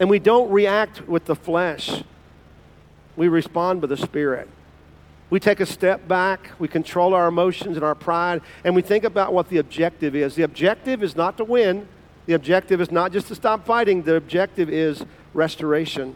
And 0.00 0.08
we 0.08 0.18
don't 0.18 0.50
react 0.50 1.06
with 1.08 1.26
the 1.26 1.36
flesh, 1.36 2.02
we 3.16 3.28
respond 3.28 3.80
by 3.80 3.86
the 3.86 3.96
Spirit. 3.96 4.48
We 5.34 5.40
take 5.40 5.58
a 5.58 5.66
step 5.66 6.06
back, 6.06 6.52
we 6.60 6.68
control 6.68 7.12
our 7.12 7.26
emotions 7.26 7.76
and 7.76 7.84
our 7.84 7.96
pride, 7.96 8.40
and 8.62 8.72
we 8.72 8.82
think 8.82 9.02
about 9.02 9.32
what 9.32 9.48
the 9.48 9.58
objective 9.58 10.14
is. 10.14 10.36
The 10.36 10.44
objective 10.44 11.02
is 11.02 11.16
not 11.16 11.38
to 11.38 11.44
win, 11.44 11.88
the 12.26 12.34
objective 12.34 12.80
is 12.80 12.92
not 12.92 13.10
just 13.10 13.26
to 13.26 13.34
stop 13.34 13.66
fighting, 13.66 14.02
the 14.04 14.14
objective 14.14 14.70
is 14.70 15.04
restoration, 15.32 16.14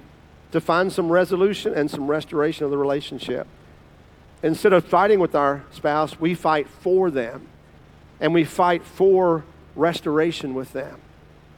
to 0.52 0.61
find 0.61 0.92
some 0.92 1.11
resolution 1.11 1.74
and 1.74 1.90
some 1.90 2.07
restoration 2.07 2.64
of 2.64 2.70
the 2.70 2.78
relationship. 2.78 3.48
Instead 4.44 4.72
of 4.72 4.85
fighting 4.85 5.18
with 5.18 5.35
our 5.35 5.64
spouse, 5.72 6.20
we 6.20 6.37
fight 6.37 6.68
for 6.68 7.11
them, 7.11 7.48
and 8.20 8.33
we 8.33 8.44
fight 8.44 8.85
for 8.85 9.42
restoration 9.74 10.54
with 10.54 10.72
them. 10.72 11.00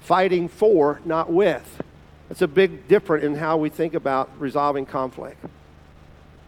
Fighting 0.00 0.48
for, 0.48 1.02
not 1.04 1.30
with. 1.30 1.82
It's 2.30 2.40
a 2.40 2.48
big 2.48 2.88
difference 2.88 3.22
in 3.22 3.34
how 3.34 3.58
we 3.58 3.68
think 3.68 3.92
about 3.92 4.30
resolving 4.40 4.86
conflict. 4.86 5.44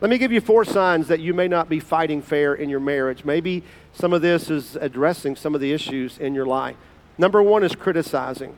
Let 0.02 0.10
me 0.10 0.18
give 0.18 0.32
you 0.32 0.40
four 0.40 0.64
signs 0.64 1.06
that 1.06 1.20
you 1.20 1.32
may 1.32 1.46
not 1.46 1.68
be 1.68 1.78
fighting 1.78 2.22
fair 2.22 2.54
in 2.54 2.68
your 2.68 2.80
marriage. 2.80 3.24
Maybe 3.24 3.62
some 3.92 4.12
of 4.12 4.20
this 4.20 4.50
is 4.50 4.74
addressing 4.74 5.36
some 5.36 5.54
of 5.54 5.60
the 5.60 5.72
issues 5.72 6.18
in 6.18 6.34
your 6.34 6.44
life. 6.44 6.74
Number 7.18 7.40
one 7.40 7.62
is 7.62 7.76
criticizing. 7.76 8.56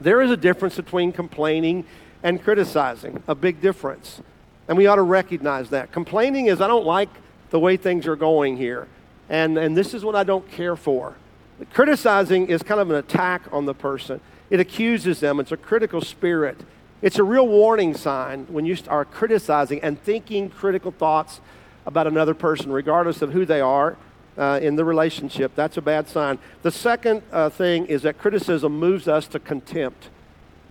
There 0.00 0.22
is 0.22 0.30
a 0.30 0.36
difference 0.36 0.76
between 0.76 1.10
complaining 1.10 1.84
and 2.22 2.40
criticizing, 2.40 3.24
a 3.26 3.34
big 3.34 3.60
difference. 3.60 4.22
And 4.68 4.78
we 4.78 4.86
ought 4.86 4.96
to 4.96 5.02
recognize 5.02 5.68
that. 5.70 5.90
Complaining 5.90 6.46
is, 6.46 6.60
I 6.60 6.68
don't 6.68 6.86
like 6.86 7.10
the 7.50 7.58
way 7.58 7.76
things 7.76 8.06
are 8.06 8.14
going 8.14 8.56
here. 8.56 8.86
And, 9.28 9.58
and 9.58 9.76
this 9.76 9.94
is 9.94 10.04
what 10.04 10.14
I 10.14 10.22
don't 10.22 10.48
care 10.48 10.76
for. 10.76 11.16
Criticizing 11.72 12.46
is 12.46 12.62
kind 12.62 12.80
of 12.80 12.88
an 12.88 12.96
attack 12.96 13.42
on 13.50 13.64
the 13.64 13.74
person, 13.74 14.20
it 14.48 14.60
accuses 14.60 15.18
them, 15.18 15.40
it's 15.40 15.50
a 15.50 15.56
critical 15.56 16.00
spirit. 16.00 16.60
It's 17.02 17.18
a 17.18 17.24
real 17.24 17.48
warning 17.48 17.94
sign 17.94 18.46
when 18.48 18.64
you 18.64 18.76
are 18.86 19.04
criticizing 19.04 19.80
and 19.80 20.00
thinking 20.00 20.48
critical 20.48 20.92
thoughts 20.92 21.40
about 21.84 22.06
another 22.06 22.32
person, 22.32 22.70
regardless 22.70 23.22
of 23.22 23.32
who 23.32 23.44
they 23.44 23.60
are 23.60 23.96
uh, 24.38 24.60
in 24.62 24.76
the 24.76 24.84
relationship. 24.84 25.52
That's 25.56 25.76
a 25.76 25.82
bad 25.82 26.08
sign. 26.08 26.38
The 26.62 26.70
second 26.70 27.22
uh, 27.32 27.50
thing 27.50 27.86
is 27.86 28.02
that 28.02 28.18
criticism 28.18 28.78
moves 28.78 29.08
us 29.08 29.26
to 29.28 29.40
contempt. 29.40 30.10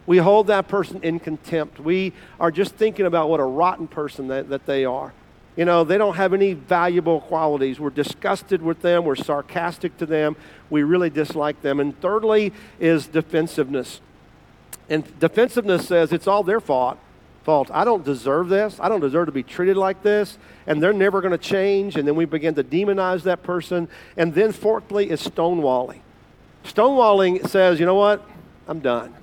We 0.05 0.19
hold 0.19 0.47
that 0.47 0.69
person 0.69 1.01
in 1.03 1.19
contempt. 1.19 1.81
We 1.81 2.13
are 2.39 2.49
just 2.49 2.75
thinking 2.75 3.05
about 3.05 3.29
what 3.29 3.41
a 3.41 3.45
rotten 3.45 3.87
person 3.87 4.29
that, 4.29 4.47
that 4.49 4.65
they 4.65 4.85
are. 4.85 5.13
You 5.57 5.65
know, 5.65 5.83
they 5.83 5.97
don't 5.97 6.15
have 6.15 6.33
any 6.33 6.53
valuable 6.53 7.19
qualities. 7.19 7.77
We're 7.77 7.89
disgusted 7.89 8.61
with 8.61 8.81
them. 8.81 9.03
We're 9.03 9.17
sarcastic 9.17 9.97
to 9.97 10.05
them. 10.05 10.37
We 10.69 10.83
really 10.83 11.09
dislike 11.09 11.61
them. 11.61 11.81
And 11.81 11.99
thirdly 11.99 12.53
is 12.79 13.07
defensiveness. 13.07 13.99
And 14.91 15.19
defensiveness 15.19 15.87
says 15.87 16.11
it's 16.11 16.27
all 16.27 16.43
their 16.43 16.59
fault. 16.59 16.99
Fault. 17.43 17.71
I 17.73 17.85
don't 17.85 18.03
deserve 18.03 18.49
this. 18.49 18.77
I 18.79 18.89
don't 18.89 18.99
deserve 18.99 19.25
to 19.27 19.31
be 19.31 19.41
treated 19.41 19.77
like 19.77 20.03
this. 20.03 20.37
And 20.67 20.83
they're 20.83 20.93
never 20.93 21.21
going 21.21 21.31
to 21.31 21.37
change. 21.37 21.95
And 21.95 22.07
then 22.07 22.15
we 22.15 22.25
begin 22.25 22.53
to 22.55 22.63
demonize 22.63 23.23
that 23.23 23.41
person. 23.41 23.87
And 24.17 24.35
then 24.35 24.51
fourthly 24.51 25.09
is 25.09 25.25
stonewalling. 25.25 26.01
Stonewalling 26.65 27.47
says, 27.49 27.79
you 27.79 27.85
know 27.85 27.95
what? 27.95 28.23
I'm 28.67 28.79
done. 28.79 29.15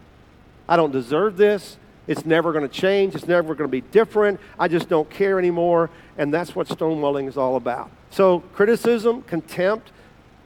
I 0.68 0.76
don't 0.76 0.90
deserve 0.90 1.36
this. 1.36 1.76
It's 2.06 2.24
never 2.24 2.52
going 2.52 2.66
to 2.66 2.74
change. 2.74 3.14
It's 3.14 3.28
never 3.28 3.54
going 3.54 3.68
to 3.68 3.70
be 3.70 3.82
different. 3.82 4.40
I 4.58 4.68
just 4.68 4.88
don't 4.88 5.08
care 5.10 5.38
anymore. 5.38 5.90
And 6.16 6.32
that's 6.32 6.56
what 6.56 6.66
stonewalling 6.66 7.28
is 7.28 7.36
all 7.36 7.56
about. 7.56 7.90
So, 8.10 8.40
criticism, 8.54 9.22
contempt, 9.22 9.92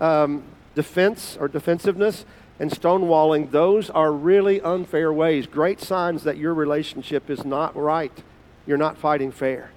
um, 0.01 0.43
defense 0.75 1.39
or 1.41 1.47
defensiveness, 1.47 2.25
and 2.59 2.71
stonewalling, 2.71 3.51
those 3.51 3.91
are 3.91 4.13
really 4.13 4.61
unfair 4.61 5.13
ways, 5.13 5.47
great 5.47 5.81
signs 5.81 6.25
that 6.25 6.37
your 6.37 6.55
relationship 6.55 7.29
is 7.31 7.45
not 7.45 7.75
right. 7.77 8.13
You're 8.67 8.79
not 8.79 8.97
fighting 8.97 9.33
fair. 9.33 9.71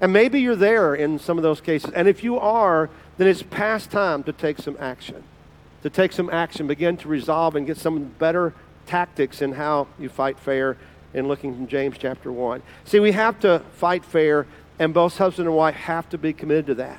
And 0.00 0.12
maybe 0.12 0.40
you're 0.40 0.56
there 0.56 0.94
in 0.94 1.18
some 1.18 1.38
of 1.38 1.42
those 1.42 1.60
cases. 1.60 1.90
And 1.92 2.08
if 2.08 2.24
you 2.24 2.38
are, 2.38 2.90
then 3.18 3.28
it's 3.28 3.42
past 3.42 3.90
time 3.90 4.22
to 4.24 4.32
take 4.32 4.58
some 4.58 4.76
action. 4.78 5.22
To 5.82 5.90
take 5.90 6.12
some 6.12 6.28
action, 6.30 6.66
begin 6.66 6.96
to 6.98 7.08
resolve 7.08 7.54
and 7.54 7.66
get 7.66 7.76
some 7.76 8.04
better 8.18 8.52
tactics 8.86 9.40
in 9.40 9.52
how 9.52 9.86
you 9.98 10.08
fight 10.08 10.38
fair 10.38 10.76
in 11.14 11.28
looking 11.28 11.54
from 11.54 11.66
James 11.66 11.96
chapter 11.98 12.30
1. 12.30 12.62
See, 12.84 13.00
we 13.00 13.12
have 13.12 13.40
to 13.40 13.60
fight 13.74 14.04
fair, 14.04 14.46
and 14.78 14.92
both 14.92 15.16
husband 15.16 15.48
and 15.48 15.56
wife 15.56 15.74
have 15.74 16.08
to 16.10 16.18
be 16.18 16.32
committed 16.32 16.66
to 16.66 16.74
that. 16.74 16.98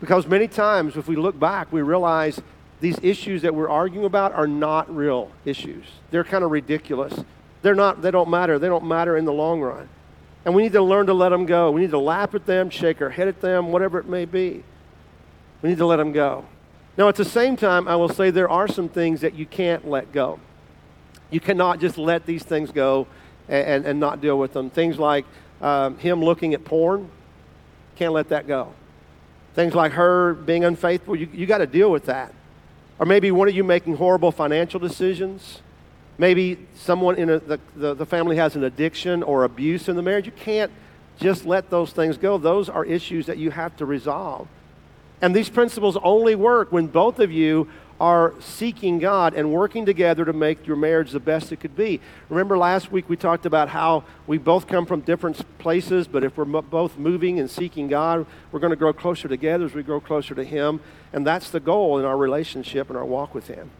Because 0.00 0.26
many 0.26 0.48
times, 0.48 0.96
if 0.96 1.08
we 1.08 1.16
look 1.16 1.38
back, 1.38 1.72
we 1.72 1.82
realize 1.82 2.40
these 2.80 2.98
issues 3.02 3.42
that 3.42 3.54
we're 3.54 3.68
arguing 3.68 4.06
about 4.06 4.32
are 4.32 4.46
not 4.46 4.94
real 4.94 5.30
issues. 5.44 5.84
They're 6.10 6.24
kind 6.24 6.44
of 6.44 6.50
ridiculous. 6.50 7.24
They're 7.62 7.74
not, 7.74 8.02
they 8.02 8.10
don't 8.10 8.30
matter. 8.30 8.58
They 8.58 8.68
don't 8.68 8.86
matter 8.86 9.16
in 9.16 9.24
the 9.24 9.32
long 9.32 9.60
run. 9.60 9.88
And 10.44 10.54
we 10.54 10.62
need 10.62 10.72
to 10.72 10.82
learn 10.82 11.06
to 11.06 11.14
let 11.14 11.30
them 11.30 11.44
go. 11.44 11.70
We 11.70 11.80
need 11.80 11.90
to 11.90 11.98
laugh 11.98 12.34
at 12.34 12.46
them, 12.46 12.70
shake 12.70 13.02
our 13.02 13.10
head 13.10 13.28
at 13.28 13.40
them, 13.40 13.72
whatever 13.72 13.98
it 13.98 14.06
may 14.06 14.24
be. 14.24 14.62
We 15.60 15.70
need 15.70 15.78
to 15.78 15.86
let 15.86 15.96
them 15.96 16.12
go. 16.12 16.46
Now, 16.96 17.08
at 17.08 17.16
the 17.16 17.24
same 17.24 17.56
time, 17.56 17.88
I 17.88 17.96
will 17.96 18.08
say 18.08 18.30
there 18.30 18.48
are 18.48 18.68
some 18.68 18.88
things 18.88 19.20
that 19.20 19.34
you 19.34 19.46
can't 19.46 19.88
let 19.88 20.12
go. 20.12 20.40
You 21.30 21.40
cannot 21.40 21.80
just 21.80 21.98
let 21.98 22.26
these 22.26 22.42
things 22.42 22.70
go 22.70 23.06
and, 23.48 23.66
and, 23.66 23.86
and 23.86 24.00
not 24.00 24.20
deal 24.20 24.38
with 24.38 24.52
them. 24.52 24.70
Things 24.70 24.98
like 24.98 25.26
um, 25.60 25.98
him 25.98 26.22
looking 26.22 26.54
at 26.54 26.64
porn, 26.64 27.10
can't 27.96 28.12
let 28.12 28.28
that 28.28 28.46
go. 28.46 28.72
Things 29.54 29.74
like 29.74 29.92
her 29.92 30.34
being 30.34 30.64
unfaithful, 30.64 31.16
you, 31.16 31.28
you 31.32 31.46
got 31.46 31.58
to 31.58 31.66
deal 31.66 31.90
with 31.90 32.06
that. 32.06 32.32
Or 32.98 33.06
maybe 33.06 33.30
one 33.30 33.48
of 33.48 33.54
you 33.54 33.64
making 33.64 33.96
horrible 33.96 34.32
financial 34.32 34.80
decisions. 34.80 35.60
Maybe 36.18 36.58
someone 36.74 37.16
in 37.16 37.30
a, 37.30 37.38
the, 37.38 37.60
the, 37.76 37.94
the 37.94 38.06
family 38.06 38.36
has 38.36 38.56
an 38.56 38.64
addiction 38.64 39.22
or 39.22 39.44
abuse 39.44 39.88
in 39.88 39.96
the 39.96 40.02
marriage. 40.02 40.26
You 40.26 40.32
can't 40.32 40.72
just 41.18 41.44
let 41.44 41.70
those 41.70 41.92
things 41.92 42.16
go. 42.16 42.38
Those 42.38 42.68
are 42.68 42.84
issues 42.84 43.26
that 43.26 43.38
you 43.38 43.50
have 43.50 43.76
to 43.76 43.86
resolve. 43.86 44.48
And 45.20 45.34
these 45.34 45.48
principles 45.48 45.96
only 46.02 46.34
work 46.34 46.72
when 46.72 46.86
both 46.86 47.18
of 47.18 47.30
you 47.30 47.68
are 48.00 48.34
seeking 48.40 48.98
God 48.98 49.34
and 49.34 49.52
working 49.52 49.84
together 49.84 50.24
to 50.24 50.32
make 50.32 50.66
your 50.66 50.76
marriage 50.76 51.10
the 51.10 51.20
best 51.20 51.50
it 51.50 51.56
could 51.56 51.74
be. 51.76 52.00
Remember 52.28 52.56
last 52.56 52.92
week 52.92 53.08
we 53.08 53.16
talked 53.16 53.44
about 53.44 53.68
how 53.68 54.04
we 54.26 54.38
both 54.38 54.68
come 54.68 54.86
from 54.86 55.00
different 55.00 55.42
places, 55.58 56.06
but 56.06 56.22
if 56.22 56.36
we're 56.36 56.44
both 56.44 56.96
moving 56.96 57.40
and 57.40 57.50
seeking 57.50 57.88
God, 57.88 58.24
we're 58.52 58.60
going 58.60 58.70
to 58.70 58.76
grow 58.76 58.92
closer 58.92 59.26
together 59.26 59.64
as 59.64 59.74
we 59.74 59.82
grow 59.82 60.00
closer 60.00 60.34
to 60.34 60.44
Him. 60.44 60.80
And 61.12 61.26
that's 61.26 61.50
the 61.50 61.60
goal 61.60 61.98
in 61.98 62.04
our 62.04 62.16
relationship 62.16 62.88
and 62.88 62.96
our 62.96 63.04
walk 63.04 63.34
with 63.34 63.48
Him. 63.48 63.70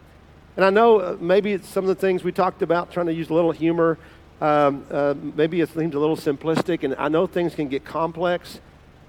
And 0.57 0.65
I 0.65 0.69
know 0.69 0.99
uh, 0.99 1.17
maybe 1.19 1.57
some 1.59 1.85
of 1.85 1.87
the 1.87 1.95
things 1.95 2.23
we 2.23 2.33
talked 2.33 2.61
about, 2.61 2.91
trying 2.91 3.05
to 3.05 3.13
use 3.13 3.29
a 3.29 3.33
little 3.33 3.51
humor, 3.51 3.97
um, 4.41 4.85
uh, 4.91 5.13
maybe 5.35 5.61
it 5.61 5.69
seems 5.69 5.95
a 5.95 5.99
little 5.99 6.17
simplistic, 6.17 6.83
and 6.83 6.95
I 6.95 7.07
know 7.07 7.27
things 7.27 7.55
can 7.55 7.69
get 7.69 7.85
complex. 7.85 8.59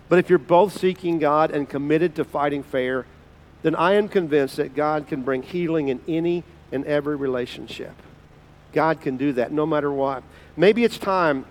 But 0.08 0.18
if 0.18 0.28
you're 0.28 0.38
both 0.38 0.78
seeking 0.78 1.18
God 1.18 1.52
and 1.52 1.68
committed 1.68 2.16
to 2.16 2.24
fighting 2.24 2.62
fair, 2.62 3.06
then 3.62 3.74
I 3.74 3.94
am 3.94 4.08
convinced 4.08 4.56
that 4.56 4.74
God 4.74 5.06
can 5.06 5.22
bring 5.22 5.42
healing 5.42 5.88
in 5.88 6.00
any 6.08 6.44
and 6.72 6.84
every 6.86 7.16
relationship. 7.16 7.92
God 8.72 9.00
can 9.00 9.16
do 9.16 9.32
that 9.34 9.52
no 9.52 9.66
matter 9.66 9.92
what. 9.92 10.22
Maybe 10.56 10.84
it's 10.84 10.98
time, 10.98 11.44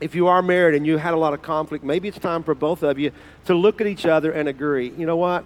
if 0.00 0.14
you 0.14 0.26
are 0.28 0.42
married 0.42 0.74
and 0.74 0.86
you 0.86 0.96
had 0.96 1.14
a 1.14 1.16
lot 1.16 1.34
of 1.34 1.42
conflict, 1.42 1.84
maybe 1.84 2.08
it's 2.08 2.18
time 2.18 2.42
for 2.42 2.54
both 2.54 2.82
of 2.82 2.98
you 2.98 3.12
to 3.44 3.54
look 3.54 3.80
at 3.80 3.86
each 3.86 4.06
other 4.06 4.32
and 4.32 4.48
agree, 4.48 4.92
you 4.96 5.06
know 5.06 5.16
what? 5.16 5.44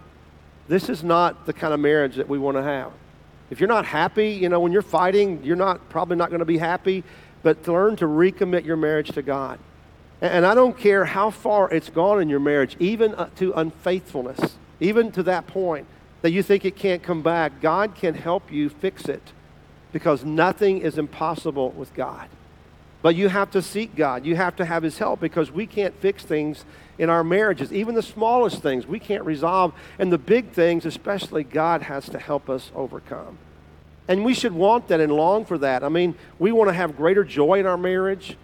This 0.69 0.89
is 0.89 1.03
not 1.03 1.47
the 1.47 1.53
kind 1.53 1.75
of 1.75 1.81
marriage 1.81 2.17
that 2.17 2.29
we 2.29 2.39
want 2.39 2.57
to 2.57 2.63
have. 2.63 2.93
If 3.51 3.61
you're 3.61 3.69
not 3.69 3.85
happy, 3.85 4.31
you 4.31 4.49
know, 4.49 4.61
when 4.61 4.73
you're 4.73 4.83
fighting, 4.83 5.43
you're 5.45 5.57
not 5.57 5.89
probably 5.91 6.17
not 6.17 6.31
going 6.31 6.39
to 6.39 6.47
be 6.47 6.59
happy, 6.59 7.05
but 7.43 7.63
to 7.65 7.73
learn 7.73 7.97
to 7.97 8.07
recommit 8.07 8.65
your 8.65 8.77
marriage 8.77 9.11
to 9.11 9.23
God. 9.23 9.59
And 10.23 10.47
I 10.47 10.55
don't 10.55 10.79
care 10.79 11.05
how 11.05 11.29
far 11.31 11.71
it's 11.71 11.91
gone 11.91 12.23
in 12.23 12.31
your 12.31 12.41
marriage, 12.41 12.77
even 12.79 13.15
uh, 13.15 13.29
to 13.37 13.53
unfaithfulness 13.53 14.57
even 14.81 15.13
to 15.13 15.23
that 15.25 15.47
point 15.47 15.87
that 16.23 16.31
you 16.31 16.43
think 16.43 16.65
it 16.65 16.77
can't 16.77 17.03
come 17.03 17.23
back, 17.23 17.61
God 17.61 17.95
can 17.95 18.15
help 18.15 18.51
you 18.51 18.69
fix 18.69 19.07
it 19.07 19.33
because 19.93 20.25
nothing 20.25 20.81
is 20.81 20.99
impossible 20.99 21.71
with 21.71 21.93
God. 21.95 22.29
But 23.03 23.15
you 23.15 23.29
have 23.29 23.51
to 23.51 23.61
seek 23.61 23.95
God. 23.95 24.25
You 24.25 24.35
have 24.35 24.57
to 24.57 24.65
have 24.65 24.83
His 24.83 24.97
help 24.97 25.21
because 25.21 25.51
we 25.51 25.67
can't 25.67 25.95
fix 26.01 26.25
things 26.25 26.65
in 26.97 27.11
our 27.11 27.23
marriages. 27.23 27.73
Even 27.73 27.95
the 27.95 28.03
smallest 28.03 28.63
things 28.63 28.87
we 28.87 28.99
can't 28.99 29.25
resolve. 29.25 29.75
And 29.99 30.11
the 30.11 30.19
big 30.19 30.53
things, 30.53 30.87
especially, 30.87 31.45
God 31.45 31.83
has 31.83 32.09
to 32.09 32.19
help 32.19 32.49
us 32.49 32.73
overcome. 32.75 33.37
And 34.09 34.25
we 34.25 34.33
should 34.33 34.53
want 34.53 34.89
that 34.89 35.01
and 35.01 35.13
long 35.13 35.45
for 35.45 35.59
that. 35.59 35.85
I 35.85 35.91
mean, 35.91 36.15
we 36.39 36.51
want 36.53 36.69
to 36.71 36.75
have 36.75 36.97
greater 36.97 37.25
joy 37.25 37.61
in 37.61 37.67
our 37.67 37.77
marriage. 37.77 38.39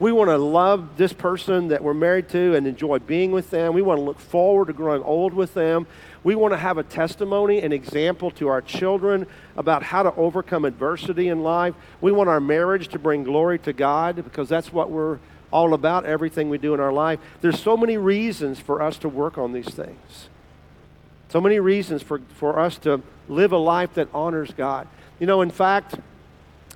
We 0.00 0.10
want 0.10 0.28
to 0.28 0.38
love 0.38 0.96
this 0.96 1.12
person 1.12 1.68
that 1.68 1.82
we're 1.82 1.94
married 1.94 2.28
to 2.30 2.56
and 2.56 2.66
enjoy 2.66 2.98
being 2.98 3.30
with 3.30 3.50
them. 3.50 3.74
We 3.74 3.82
want 3.82 3.98
to 3.98 4.04
look 4.04 4.18
forward 4.18 4.66
to 4.66 4.72
growing 4.72 5.02
old 5.02 5.32
with 5.34 5.54
them. 5.54 5.86
We 6.24 6.34
want 6.34 6.52
to 6.52 6.58
have 6.58 6.78
a 6.78 6.82
testimony, 6.82 7.60
an 7.62 7.72
example 7.72 8.30
to 8.32 8.48
our 8.48 8.60
children 8.60 9.26
about 9.56 9.82
how 9.84 10.02
to 10.02 10.14
overcome 10.16 10.64
adversity 10.64 11.28
in 11.28 11.42
life. 11.42 11.74
We 12.00 12.10
want 12.10 12.28
our 12.28 12.40
marriage 12.40 12.88
to 12.88 12.98
bring 12.98 13.22
glory 13.22 13.58
to 13.60 13.72
God 13.72 14.16
because 14.16 14.48
that's 14.48 14.72
what 14.72 14.90
we're 14.90 15.18
all 15.52 15.74
about, 15.74 16.04
everything 16.04 16.48
we 16.48 16.58
do 16.58 16.74
in 16.74 16.80
our 16.80 16.92
life. 16.92 17.20
There's 17.40 17.60
so 17.60 17.76
many 17.76 17.96
reasons 17.96 18.58
for 18.58 18.82
us 18.82 18.98
to 18.98 19.08
work 19.08 19.38
on 19.38 19.52
these 19.52 19.68
things. 19.68 20.28
So 21.28 21.40
many 21.40 21.60
reasons 21.60 22.02
for, 22.02 22.20
for 22.36 22.58
us 22.58 22.78
to 22.78 23.00
live 23.28 23.52
a 23.52 23.58
life 23.58 23.94
that 23.94 24.08
honors 24.12 24.52
God. 24.56 24.88
You 25.20 25.28
know, 25.28 25.42
in 25.42 25.50
fact, 25.50 25.94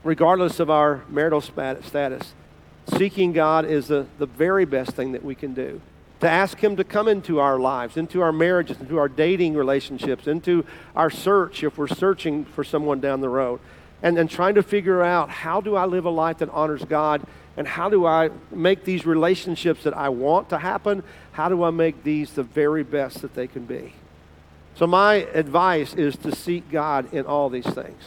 regardless 0.04 0.60
of 0.60 0.70
our 0.70 1.02
marital 1.08 1.40
status, 1.40 2.34
Seeking 2.96 3.32
God 3.32 3.64
is 3.64 3.88
the, 3.88 4.06
the 4.18 4.26
very 4.26 4.64
best 4.64 4.92
thing 4.92 5.12
that 5.12 5.24
we 5.24 5.34
can 5.34 5.54
do. 5.54 5.80
To 6.20 6.28
ask 6.28 6.58
Him 6.58 6.76
to 6.76 6.84
come 6.84 7.06
into 7.06 7.38
our 7.38 7.58
lives, 7.58 7.96
into 7.96 8.20
our 8.20 8.32
marriages, 8.32 8.80
into 8.80 8.98
our 8.98 9.08
dating 9.08 9.54
relationships, 9.54 10.26
into 10.26 10.64
our 10.96 11.10
search 11.10 11.62
if 11.62 11.78
we're 11.78 11.86
searching 11.86 12.44
for 12.44 12.64
someone 12.64 13.00
down 13.00 13.20
the 13.20 13.28
road. 13.28 13.60
And, 14.02 14.16
and 14.16 14.30
trying 14.30 14.54
to 14.54 14.62
figure 14.62 15.02
out 15.02 15.28
how 15.28 15.60
do 15.60 15.74
I 15.74 15.84
live 15.84 16.04
a 16.04 16.10
life 16.10 16.38
that 16.38 16.48
honors 16.50 16.84
God 16.84 17.22
and 17.56 17.66
how 17.66 17.90
do 17.90 18.06
I 18.06 18.30
make 18.52 18.84
these 18.84 19.04
relationships 19.04 19.82
that 19.82 19.96
I 19.96 20.08
want 20.08 20.50
to 20.50 20.58
happen, 20.58 21.02
how 21.32 21.48
do 21.48 21.64
I 21.64 21.70
make 21.70 22.04
these 22.04 22.32
the 22.32 22.44
very 22.44 22.84
best 22.84 23.22
that 23.22 23.34
they 23.34 23.48
can 23.48 23.64
be? 23.64 23.94
So, 24.76 24.86
my 24.86 25.14
advice 25.34 25.92
is 25.94 26.14
to 26.18 26.34
seek 26.34 26.70
God 26.70 27.12
in 27.12 27.26
all 27.26 27.50
these 27.50 27.66
things. 27.66 28.00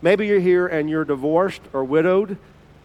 Maybe 0.00 0.28
you're 0.28 0.38
here 0.38 0.68
and 0.68 0.88
you're 0.88 1.04
divorced 1.04 1.62
or 1.72 1.82
widowed 1.82 2.38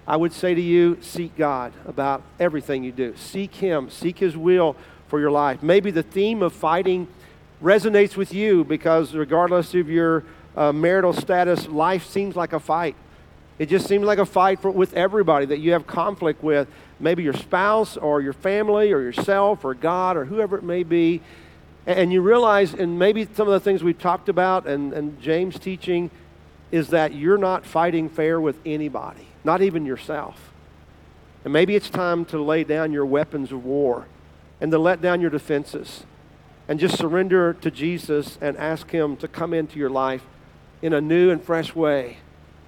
I 0.08 0.18
would 0.18 0.34
say 0.34 0.54
to 0.54 0.62
you, 0.62 0.98
seek 1.02 1.38
God 1.38 1.74
about 1.88 2.22
everything 2.40 2.84
you 2.84 2.92
do. 2.92 3.16
Seek 3.16 3.56
Him, 3.56 3.90
seek 3.90 4.20
His 4.20 4.36
will 4.36 4.76
for 5.08 5.20
your 5.20 5.32
life. 5.32 5.64
Maybe 5.64 5.92
the 5.92 6.04
theme 6.04 6.42
of 6.42 6.54
fighting 6.54 7.08
resonates 7.62 8.18
with 8.18 8.34
you 8.34 8.64
because, 8.64 9.14
regardless 9.14 9.74
of 9.74 9.90
your 9.90 10.26
uh, 10.56 10.74
marital 10.74 11.14
status, 11.14 11.68
life 11.68 12.06
seems 12.06 12.36
like 12.36 12.54
a 12.54 12.60
fight. 12.60 12.96
It 13.60 13.70
just 13.70 13.88
seems 13.88 14.04
like 14.04 14.20
a 14.20 14.26
fight 14.26 14.60
for, 14.60 14.72
with 14.72 14.94
everybody 14.94 15.46
that 15.46 15.60
you 15.60 15.72
have 15.74 15.88
conflict 15.88 16.44
with, 16.44 16.68
maybe 17.00 17.24
your 17.24 17.34
spouse 17.34 17.96
or 17.98 18.20
your 18.22 18.34
family 18.34 18.92
or 18.92 19.02
yourself 19.02 19.64
or 19.64 19.74
God 19.74 20.18
or 20.18 20.26
whoever 20.26 20.58
it 20.58 20.64
may 20.64 20.84
be. 20.84 21.22
And 21.86 22.12
you 22.12 22.22
realize, 22.22 22.74
and 22.74 22.98
maybe 22.98 23.28
some 23.34 23.48
of 23.48 23.54
the 23.54 23.60
things 23.60 23.84
we've 23.84 24.00
talked 24.00 24.30
about 24.30 24.68
and, 24.68 24.94
and 24.94 25.22
James' 25.22 25.60
teaching, 25.60 26.10
is 26.72 26.90
that 26.90 27.14
you're 27.14 27.38
not 27.38 27.66
fighting 27.66 28.10
fair 28.10 28.42
with 28.42 28.58
anybody, 28.66 29.28
not 29.44 29.62
even 29.62 29.86
yourself. 29.86 30.52
And 31.44 31.52
maybe 31.52 31.76
it's 31.76 31.90
time 31.90 32.26
to 32.26 32.42
lay 32.42 32.64
down 32.64 32.94
your 32.94 33.06
weapons 33.06 33.52
of 33.52 33.66
war 33.66 34.08
and 34.62 34.72
to 34.72 34.80
let 34.80 35.02
down 35.02 35.20
your 35.20 35.30
defenses 35.30 36.04
and 36.68 36.80
just 36.80 36.98
surrender 36.98 37.54
to 37.54 37.70
Jesus 37.70 38.38
and 38.40 38.56
ask 38.58 38.90
Him 38.92 39.18
to 39.18 39.28
come 39.28 39.54
into 39.54 39.78
your 39.78 39.90
life 39.90 40.24
in 40.82 40.94
a 40.94 41.02
new 41.02 41.30
and 41.30 41.44
fresh 41.44 41.76
way 41.76 42.18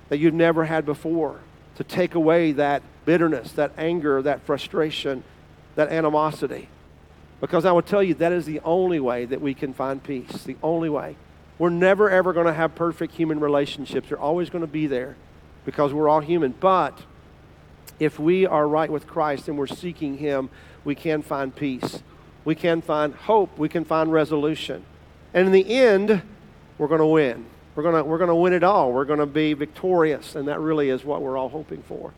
that 0.10 0.18
you've 0.18 0.34
never 0.34 0.66
had 0.66 0.86
before, 0.86 1.40
to 1.76 1.84
take 1.84 2.16
away 2.16 2.52
that 2.52 2.84
bitterness, 3.06 3.52
that 3.54 3.72
anger, 3.78 4.22
that 4.22 4.42
frustration, 4.42 5.24
that 5.76 5.90
animosity. 5.90 6.70
Because 7.42 7.66
I 7.66 7.72
will 7.72 7.82
tell 7.82 8.04
you, 8.04 8.14
that 8.16 8.32
is 8.32 8.46
the 8.46 8.60
only 8.62 9.00
way 9.00 9.26
that 9.26 9.42
we 9.42 9.54
can 9.54 9.74
find 9.74 10.04
peace, 10.04 10.44
the 10.44 10.58
only 10.62 10.90
way. 10.90 11.16
We're 11.58 11.70
never, 11.70 12.10
ever 12.10 12.34
going 12.34 12.48
to 12.48 12.54
have 12.54 12.76
perfect 12.76 13.16
human 13.16 13.40
relationships. 13.40 14.10
They're 14.10 14.20
always 14.20 14.50
going 14.50 14.64
to 14.64 14.72
be 14.72 14.88
there 14.88 15.16
because 15.65 15.93
we're 15.93 16.08
all 16.08 16.21
human. 16.21 16.54
But 16.60 17.01
if 17.99 18.19
we 18.19 18.45
are 18.45 18.67
right 18.67 18.89
with 18.89 19.08
Christ 19.08 19.47
and 19.47 19.58
we're 19.58 19.67
seeking 19.67 20.17
Him, 20.17 20.49
we 20.84 20.95
can 20.95 21.21
find 21.21 21.56
peace. 21.56 22.04
We 22.45 22.56
can 22.56 22.82
find 22.82 23.13
hope. 23.13 23.58
We 23.58 23.69
can 23.69 23.84
find 23.84 24.12
resolution. 24.12 24.86
And 25.34 25.47
in 25.47 25.51
the 25.51 25.75
end, 25.75 26.21
we're 26.78 26.88
going 26.88 26.99
to 26.99 27.06
win. 27.06 27.45
We're 27.75 27.84
going 27.84 27.95
to, 27.95 28.04
we're 28.04 28.25
to 28.25 28.36
win 28.36 28.54
it 28.54 28.63
all. 28.63 28.93
We're 28.93 29.06
going 29.06 29.19
to 29.19 29.25
be 29.25 29.54
victorious. 29.54 30.36
And 30.36 30.47
that 30.47 30.60
really 30.60 30.89
is 30.89 31.04
what 31.04 31.21
we're 31.21 31.38
all 31.38 31.49
hoping 31.49 31.82
for. 31.84 32.13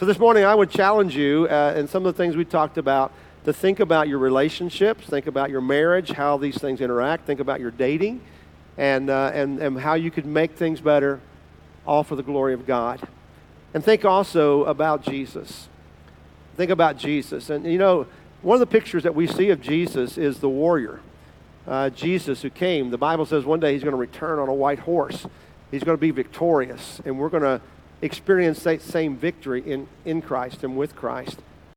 So 0.00 0.06
this 0.06 0.18
morning, 0.18 0.44
I 0.44 0.54
would 0.54 0.70
challenge 0.70 1.16
you, 1.16 1.46
uh, 1.50 1.74
and 1.76 1.88
some 1.88 2.06
of 2.06 2.14
the 2.14 2.22
things 2.22 2.36
we 2.36 2.44
talked 2.44 2.78
about, 2.78 3.12
to 3.44 3.52
think 3.52 3.80
about 3.80 4.08
your 4.08 4.18
relationships, 4.18 5.06
think 5.06 5.26
about 5.26 5.50
your 5.50 5.60
marriage, 5.60 6.10
how 6.10 6.36
these 6.36 6.58
things 6.58 6.80
interact, 6.80 7.26
think 7.26 7.40
about 7.40 7.60
your 7.60 7.70
dating 7.70 8.20
and, 8.76 9.10
uh, 9.10 9.30
and, 9.34 9.58
and 9.58 9.80
how 9.80 9.94
you 9.94 10.10
could 10.10 10.26
make 10.26 10.52
things 10.52 10.80
better, 10.80 11.20
all 11.88 12.04
for 12.04 12.14
the 12.14 12.22
glory 12.22 12.52
of 12.52 12.66
God. 12.66 13.00
And 13.72 13.82
think 13.82 14.04
also 14.04 14.64
about 14.64 15.02
Jesus. 15.02 15.68
Think 16.56 16.70
about 16.70 16.98
Jesus. 16.98 17.48
And 17.50 17.64
you 17.64 17.78
know, 17.78 18.06
one 18.42 18.54
of 18.54 18.60
the 18.60 18.66
pictures 18.66 19.02
that 19.02 19.14
we 19.14 19.26
see 19.26 19.48
of 19.50 19.60
Jesus 19.60 20.18
is 20.18 20.38
the 20.38 20.48
warrior. 20.48 21.00
Uh, 21.66 21.90
Jesus 21.90 22.42
who 22.42 22.50
came. 22.50 22.90
The 22.90 22.98
Bible 22.98 23.26
says 23.26 23.44
one 23.44 23.60
day 23.60 23.72
he's 23.72 23.82
going 23.82 23.92
to 23.92 23.98
return 23.98 24.38
on 24.38 24.48
a 24.48 24.54
white 24.54 24.80
horse. 24.80 25.26
He's 25.70 25.82
going 25.82 25.96
to 25.96 26.00
be 26.00 26.10
victorious, 26.10 27.00
and 27.04 27.18
we're 27.18 27.28
going 27.28 27.42
to 27.42 27.60
experience 28.00 28.62
that 28.62 28.80
same 28.80 29.16
victory 29.16 29.60
in, 29.60 29.86
in 30.04 30.22
Christ 30.22 30.64
and 30.64 30.76
with 30.76 30.94
Christ. 30.96 31.40